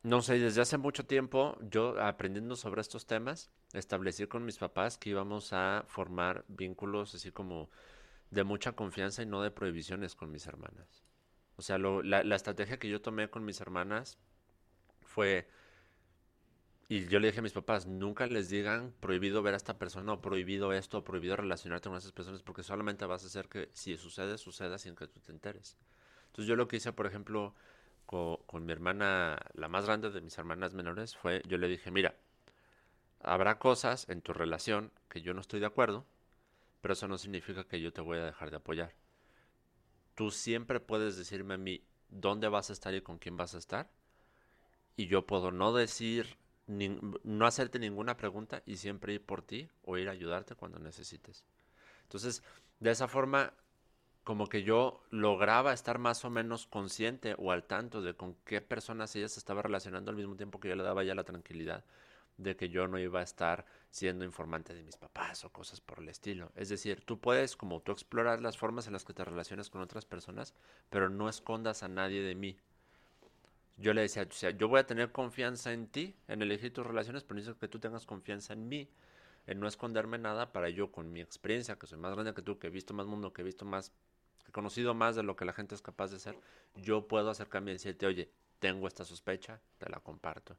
[0.03, 4.99] no sé, desde hace mucho tiempo yo aprendiendo sobre estos temas, establecí con mis papás
[4.99, 7.71] que íbamos a formar vínculos así como
[8.31, 11.02] de mucha confianza y no de prohibiciones con mis hermanas.
[11.57, 14.19] O sea, lo, la, estrategia que yo tomé con mis hermanas
[15.03, 15.49] fue
[16.89, 20.13] Y yo le dije a mis papás, nunca les digan prohibido ver a esta persona
[20.13, 23.97] o prohibido esto prohibido relacionarte con esas personas porque solamente vas a hacer que si
[23.97, 25.77] sucede, suceda sin que tú te enteres.
[26.27, 27.55] Entonces yo lo que hice, por ejemplo,
[28.07, 31.91] con, con mi hermana, la más grande de mis hermanas menores, fue, yo le dije,
[31.91, 32.15] mira,
[33.21, 36.07] habrá cosas en tu relación que yo no estoy de acuerdo,
[36.81, 38.93] pero eso no significa que yo te voy a dejar de apoyar.
[40.23, 43.59] Tú siempre puedes decirme a mí dónde vas a estar y con quién vas a
[43.59, 43.91] estar,
[44.95, 46.37] y yo puedo no decir,
[46.69, 51.45] no hacerte ninguna pregunta y siempre ir por ti o ir a ayudarte cuando necesites.
[52.05, 52.45] Entonces,
[52.79, 53.53] de esa forma,
[54.23, 58.61] como que yo lograba estar más o menos consciente o al tanto de con qué
[58.61, 61.85] personas ella se estaba relacionando al mismo tiempo que yo le daba ya la tranquilidad
[62.37, 65.99] de que yo no iba a estar siendo informante de mis papás o cosas por
[65.99, 66.51] el estilo.
[66.57, 69.83] Es decir, tú puedes como tú explorar las formas en las que te relacionas con
[69.83, 70.55] otras personas,
[70.89, 72.57] pero no escondas a nadie de mí.
[73.77, 76.87] Yo le decía, o sea, yo voy a tener confianza en ti, en elegir tus
[76.87, 78.89] relaciones, pero necesito que tú tengas confianza en mí,
[79.47, 82.59] en no esconderme nada para yo con mi experiencia, que soy más grande que tú,
[82.59, 83.91] que he visto más mundo, que he visto más,
[84.43, 86.39] que he conocido más de lo que la gente es capaz de ser,
[86.77, 90.57] yo puedo acercarme y decirte, oye, tengo esta sospecha, te la comparto.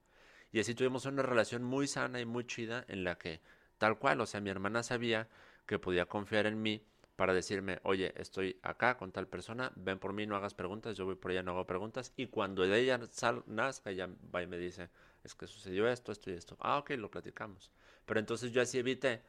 [0.53, 3.41] Y así tuvimos una relación muy sana y muy chida en la que,
[3.79, 5.27] tal cual, o sea, mi hermana sabía
[5.65, 6.85] que podía confiar en mí
[7.15, 11.05] para decirme, oye, estoy acá con tal persona, ven por mí, no hagas preguntas, yo
[11.05, 12.13] voy por ella, no hago preguntas.
[12.17, 14.89] Y cuando de ella sal, nazca, ella va y me dice,
[15.23, 16.55] es que sucedió esto, esto y esto.
[16.59, 17.71] Ah, ok, lo platicamos.
[18.05, 19.23] Pero entonces yo así evité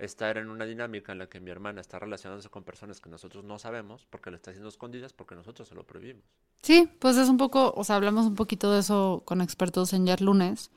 [0.00, 3.44] estar en una dinámica en la que mi hermana está relacionándose con personas que nosotros
[3.44, 6.24] no sabemos porque le está haciendo escondidas porque nosotros se lo prohibimos.
[6.62, 10.06] Sí, pues es un poco, o sea, hablamos un poquito de eso con expertos en
[10.06, 10.70] Yar Lunes,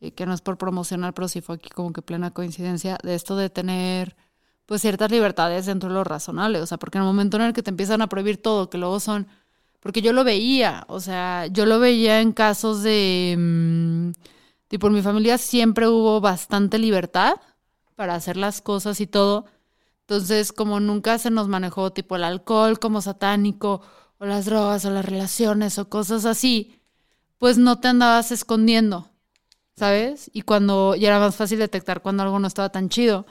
[0.00, 3.14] y que no es por promocionar, pero sí fue aquí como que plena coincidencia, de
[3.14, 4.16] esto de tener
[4.66, 7.52] pues ciertas libertades dentro de lo razonable, o sea, porque en el momento en el
[7.52, 9.28] que te empiezan a prohibir todo, que luego son,
[9.80, 14.10] porque yo lo veía, o sea, yo lo veía en casos de, mm,
[14.68, 17.36] tipo, en mi familia siempre hubo bastante libertad,
[17.96, 19.46] para hacer las cosas y todo.
[20.02, 23.82] Entonces, como nunca se nos manejó tipo el alcohol como satánico,
[24.18, 26.80] o las drogas, o las relaciones, o cosas así,
[27.38, 29.10] pues no te andabas escondiendo,
[29.76, 30.30] ¿sabes?
[30.32, 33.26] Y cuando ya era más fácil detectar cuando algo no estaba tan chido,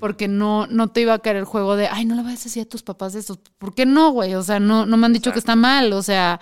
[0.00, 2.44] porque no, no te iba a caer el juego de, ay, no le vayas a
[2.44, 3.38] decir a tus papás eso.
[3.58, 4.34] ¿Por qué no, güey?
[4.34, 6.40] O sea, no, no me han dicho que está mal, o sea,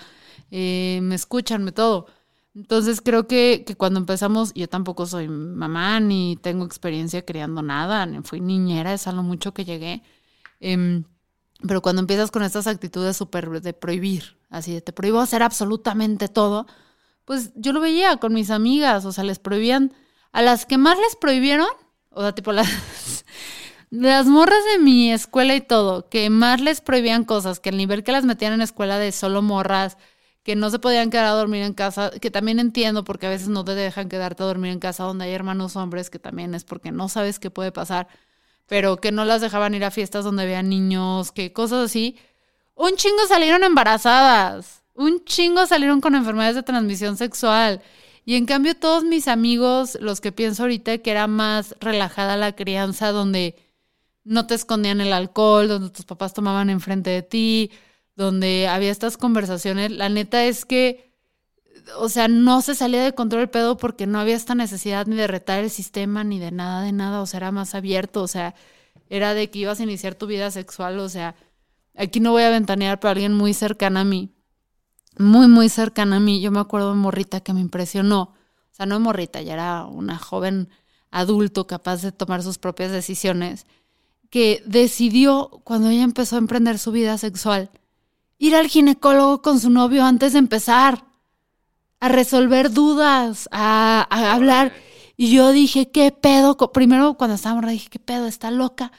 [0.51, 2.07] eh, me escuchan, me todo.
[2.55, 8.05] Entonces creo que, que, cuando empezamos, yo tampoco soy mamá ni tengo experiencia criando nada,
[8.07, 10.03] ni fui niñera, es a lo mucho que llegué.
[10.61, 11.05] Em,
[11.67, 16.29] pero cuando empiezas con estas actitudes súper de prohibir, así de te prohíbo hacer absolutamente
[16.29, 16.67] todo,
[17.25, 19.95] pues yo lo veía con mis amigas, o sea, les prohibían,
[20.33, 21.69] a las que más les prohibieron,
[22.11, 23.25] o sea, tipo las,
[23.91, 28.05] las morras de mi escuela y todo, que más les prohibían cosas, que el nivel
[28.05, 29.97] que las metían en escuela de solo morras,
[30.43, 33.49] que no se podían quedar a dormir en casa, que también entiendo porque a veces
[33.49, 36.65] no te dejan quedarte a dormir en casa donde hay hermanos hombres, que también es
[36.65, 38.09] porque no sabes qué puede pasar,
[38.67, 42.17] pero que no las dejaban ir a fiestas donde vean niños, que cosas así.
[42.75, 47.83] Un chingo salieron embarazadas, un chingo salieron con enfermedades de transmisión sexual.
[48.25, 52.55] Y en cambio todos mis amigos, los que pienso ahorita que era más relajada la
[52.55, 53.57] crianza, donde
[54.25, 57.71] no te escondían el alcohol, donde tus papás tomaban enfrente de ti,
[58.17, 61.13] donde había estas conversaciones, la neta es que,
[61.99, 65.17] o sea, no se salía de control el pedo porque no había esta necesidad ni
[65.17, 68.29] de retar el sistema, ni de nada, de nada, o sea, era más abierto, o
[68.29, 68.55] sea,
[69.09, 71.35] era de que ibas a iniciar tu vida sexual, o sea,
[71.97, 74.35] aquí no voy a ventanear, pero alguien muy cercana a mí,
[75.19, 78.87] muy, muy cercana a mí, yo me acuerdo de Morrita que me impresionó, o sea,
[78.87, 80.69] no Morrita, ya era una joven
[81.11, 83.67] adulto capaz de tomar sus propias decisiones,
[84.31, 87.71] que decidió, cuando ella empezó a emprender su vida sexual,
[88.43, 91.05] ir al ginecólogo con su novio antes de empezar,
[92.01, 94.03] a resolver dudas, a,
[94.35, 94.73] hablar.
[95.17, 96.57] Y yo dije, ¿qué pedo?
[96.73, 98.27] Primero cuando estábamos, dije, ¿qué pedo?
[98.27, 98.91] Está loca.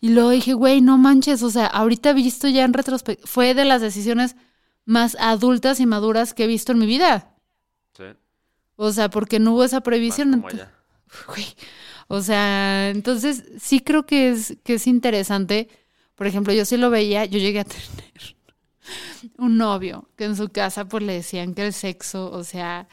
[0.00, 3.54] Y luego dije, güey, no manches, o sea, ahorita he visto ya en retrospectiva, fue
[3.54, 4.36] de las decisiones
[4.84, 7.34] más adultas y maduras que he visto en mi vida.
[7.96, 8.04] Sí.
[8.76, 10.44] O sea, porque no hubo esa previsión.
[12.06, 15.68] o sea, entonces sí creo que es, que es interesante.
[16.14, 18.33] Por ejemplo, yo sí lo veía, yo llegué a tener
[19.38, 22.88] un novio que en su casa pues le decían que el sexo, o sea,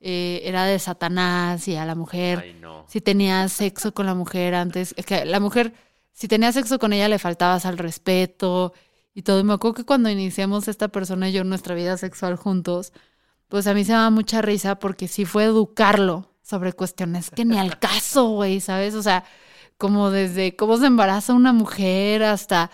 [0.00, 4.94] eh, era de Satanás y a la mujer, si tenía sexo con la mujer antes,
[5.06, 5.74] que la mujer,
[6.12, 8.72] si tenía sexo con ella le faltabas al respeto
[9.14, 9.40] y todo.
[9.40, 12.92] Y me acuerdo que cuando iniciamos esta persona y yo nuestra vida sexual juntos,
[13.48, 17.44] pues a mí se me daba mucha risa porque sí fue educarlo sobre cuestiones que
[17.44, 18.94] ni al caso, güey, ¿sabes?
[18.94, 19.24] O sea,
[19.78, 22.70] como desde cómo se embaraza una mujer hasta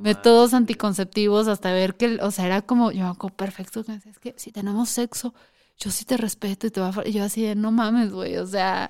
[0.00, 4.34] métodos anticonceptivos, hasta ver que, o sea, era como, yo me acuerdo perfecto, es que
[4.36, 5.34] si tenemos sexo
[5.78, 7.06] yo sí te respeto y te va a...
[7.06, 8.88] Y yo así de, no mames, güey, o sea,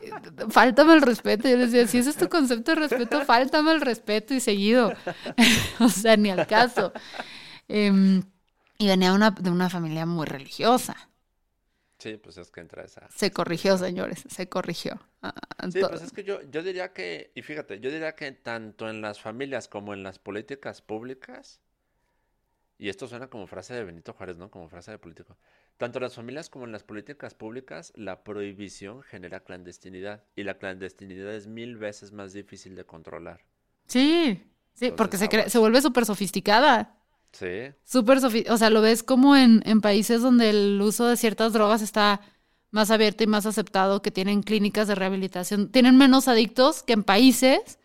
[0.50, 1.48] fáltame el respeto.
[1.48, 4.92] Yo les decía, si ese es tu concepto de respeto, fáltame el respeto y seguido.
[5.80, 6.92] o sea, ni al caso.
[7.68, 8.22] Em,
[8.78, 10.96] y venía una, de una familia muy religiosa.
[11.98, 13.08] Sí, pues es que entra esa.
[13.14, 15.00] Se corrigió, señores, se corrigió.
[15.22, 15.34] Ah,
[15.70, 19.00] sí, pues es que yo, yo diría que, y fíjate, yo diría que tanto en
[19.00, 21.60] las familias como en las políticas públicas,
[22.78, 24.50] y esto suena como frase de Benito Juárez, ¿no?
[24.50, 25.36] Como frase de político.
[25.78, 30.22] Tanto en las familias como en las políticas públicas, la prohibición genera clandestinidad.
[30.36, 33.40] Y la clandestinidad es mil veces más difícil de controlar.
[33.88, 34.44] Sí,
[34.74, 36.96] sí, porque se, se vuelve súper sofisticada.
[37.32, 37.72] Sí.
[37.84, 38.54] Súper sofisticada.
[38.54, 42.20] O sea, lo ves como en, en países donde el uso de ciertas drogas está
[42.70, 45.70] más abierto y más aceptado, que tienen clínicas de rehabilitación.
[45.70, 47.78] Tienen menos adictos que en países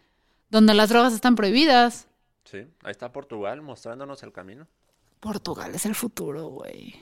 [0.49, 2.07] donde las drogas están prohibidas.
[2.45, 4.67] Sí, ahí está Portugal mostrándonos el camino.
[5.19, 6.95] Portugal es el futuro, güey.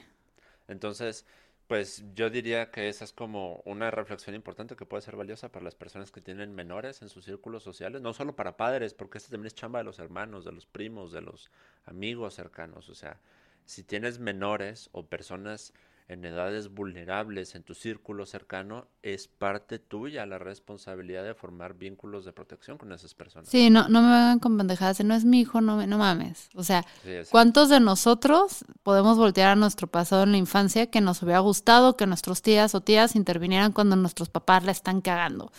[0.68, 1.26] Entonces,
[1.68, 5.64] pues yo diría que esa es como una reflexión importante que puede ser valiosa para
[5.64, 9.32] las personas que tienen menores en sus círculos sociales, no solo para padres, porque esto
[9.32, 11.50] también es chamba de los hermanos, de los primos, de los
[11.86, 12.90] amigos cercanos.
[12.90, 13.20] O sea,
[13.66, 15.74] si tienes menores o personas
[16.12, 22.26] en edades vulnerables en tu círculo cercano, es parte tuya la responsabilidad de formar vínculos
[22.26, 23.48] de protección con esas personas.
[23.48, 26.50] Sí, no, no me hagan con pendejadas, si no es mi hijo, no, no mames.
[26.56, 26.86] O sea,
[27.32, 31.96] ¿cuántos de nosotros podemos voltear a nuestro pasado en la infancia que nos hubiera gustado
[31.96, 35.54] que nuestros tías o tías intervinieran cuando nuestros papás la están cagando?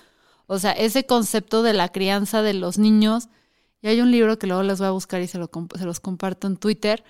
[0.47, 3.31] O sea, ese concepto de la crianza de los niños,
[3.81, 5.99] y hay un libro que luego les voy a buscar y se, lo, se los
[6.01, 7.05] comparto en Twitter,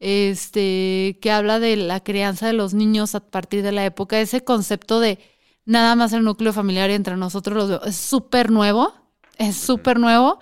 [0.00, 4.44] este, que habla de la crianza de los niños a partir de la época, ese
[4.44, 5.18] concepto de
[5.64, 8.92] nada más el núcleo familiar y entre nosotros los es súper nuevo,
[9.38, 10.38] es súper nuevo,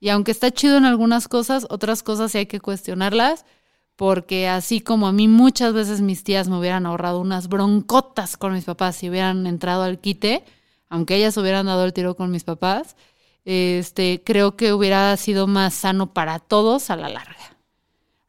[0.00, 3.44] y aunque está chido en algunas cosas, otras cosas sí hay que cuestionarlas,
[3.96, 8.52] porque así como a mí muchas veces mis tías me hubieran ahorrado unas broncotas con
[8.52, 10.44] mis papás si hubieran entrado al quite,
[10.88, 12.96] aunque ellas hubieran dado el tiro con mis papás,
[13.44, 17.51] este, creo que hubiera sido más sano para todos a la larga.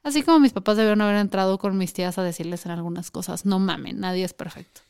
[0.03, 3.45] Así como mis papás debieron haber entrado con mis tías a decirles en algunas cosas,
[3.45, 4.81] no mamen, nadie es perfecto.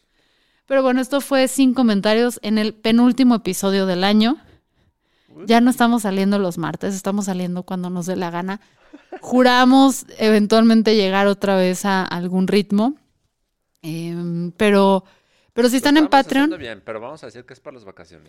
[0.65, 4.37] Pero bueno, esto fue sin comentarios en el penúltimo episodio del año.
[5.45, 8.59] Ya no estamos saliendo los martes, estamos saliendo cuando nos dé la gana.
[9.21, 12.95] Juramos eventualmente llegar otra vez a algún ritmo.
[13.81, 15.03] Em, pero
[15.53, 16.57] pero si están en Patreon.
[16.57, 18.27] bien, pero vamos a decir que es por las vacaciones.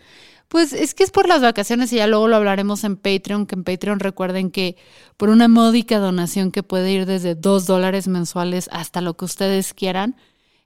[0.48, 3.54] Pues es que es por las vacaciones y ya luego lo hablaremos en Patreon, que
[3.54, 4.76] en Patreon recuerden que
[5.16, 9.72] por una módica donación que puede ir desde dos dólares mensuales hasta lo que ustedes
[9.72, 10.16] quieran.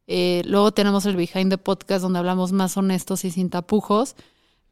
[0.09, 4.17] Eh, luego tenemos el Behind the Podcast donde hablamos más honestos y sin tapujos.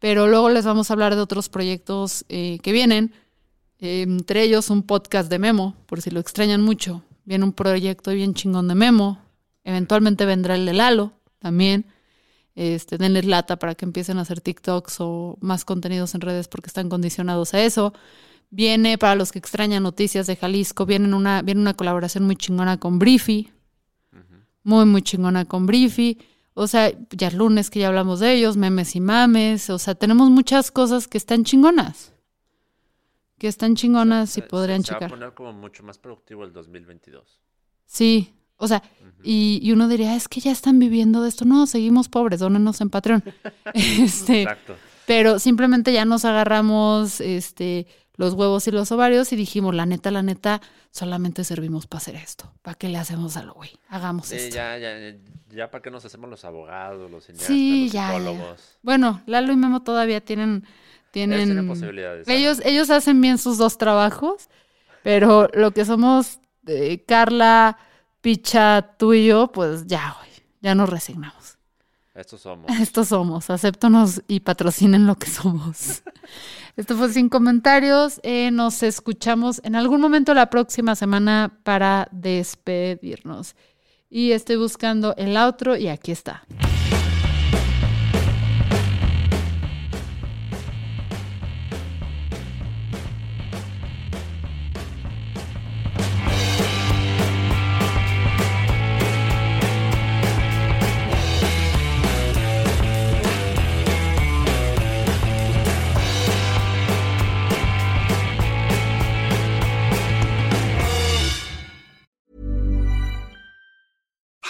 [0.01, 3.15] Pero luego les vamos a hablar de otros proyectos eh, que vienen.
[3.79, 7.05] entre ellos un podcast de Memo, por si lo extrañan mucho.
[7.25, 9.21] Viene un proyecto bien chingón de Memo.
[9.63, 11.13] Eventualmente vendrá el de Lalo
[11.47, 11.87] también.
[12.57, 16.67] Este, denles lata para que empiecen a hacer TikToks o más contenidos en redes porque
[16.67, 17.93] están condicionados a eso.
[18.51, 22.79] Viene, para los que extrañan noticias de Jalisco, viene una, viene una colaboración muy chingona
[22.81, 23.53] con Briefy.
[24.65, 26.19] Muy, muy chingona con Briefy.
[26.55, 29.71] O sea, ya lunes que ya hablamos de ellos, memes y mames.
[29.71, 32.13] O sea, tenemos muchas cosas que están chingonas.
[33.39, 35.03] Que están chingonas y podrían checar.
[35.03, 37.41] Se va a poner como mucho más productivo el 2022.
[37.85, 38.83] Sí, o sea,
[39.23, 41.45] y, uno diría, es que ya están viviendo de esto.
[41.45, 43.25] No, seguimos pobres, dónenos en Patreon.
[43.75, 44.77] este, Exacto.
[45.07, 47.87] Pero simplemente ya nos agarramos este,
[48.17, 52.17] los huevos y los ovarios y dijimos, la neta, la neta, solamente servimos para hacer
[52.17, 52.53] esto.
[52.63, 53.71] ¿Para qué le hacemos algo, güey?
[53.89, 54.57] Hagamos sí, esto.
[54.57, 54.97] Ya, ya,
[55.51, 58.79] ya, ¿para qué nos hacemos los abogados, los cineastas, sí, los psicólogos?
[58.83, 60.65] Bueno, Lalo y Memo todavía tienen...
[61.13, 62.29] Tienen, tienen posibilidades.
[62.29, 64.51] Ellos, ellos hacen bien sus dos trabajos,
[65.03, 67.79] pero lo que somos eh, Carla
[68.27, 71.59] picha tú y yo, pues ya, güey, ya nos resignamos.
[72.13, 72.69] Estos somos.
[72.81, 73.51] Estos somos.
[73.51, 76.03] Acéptonos y patrocinen lo que somos.
[76.77, 78.19] Esto fue sin comentarios.
[78.25, 83.55] Eh, nos escuchamos en algún momento la próxima semana para despedirnos.
[84.11, 86.43] Y estoy buscando el outro y aquí está.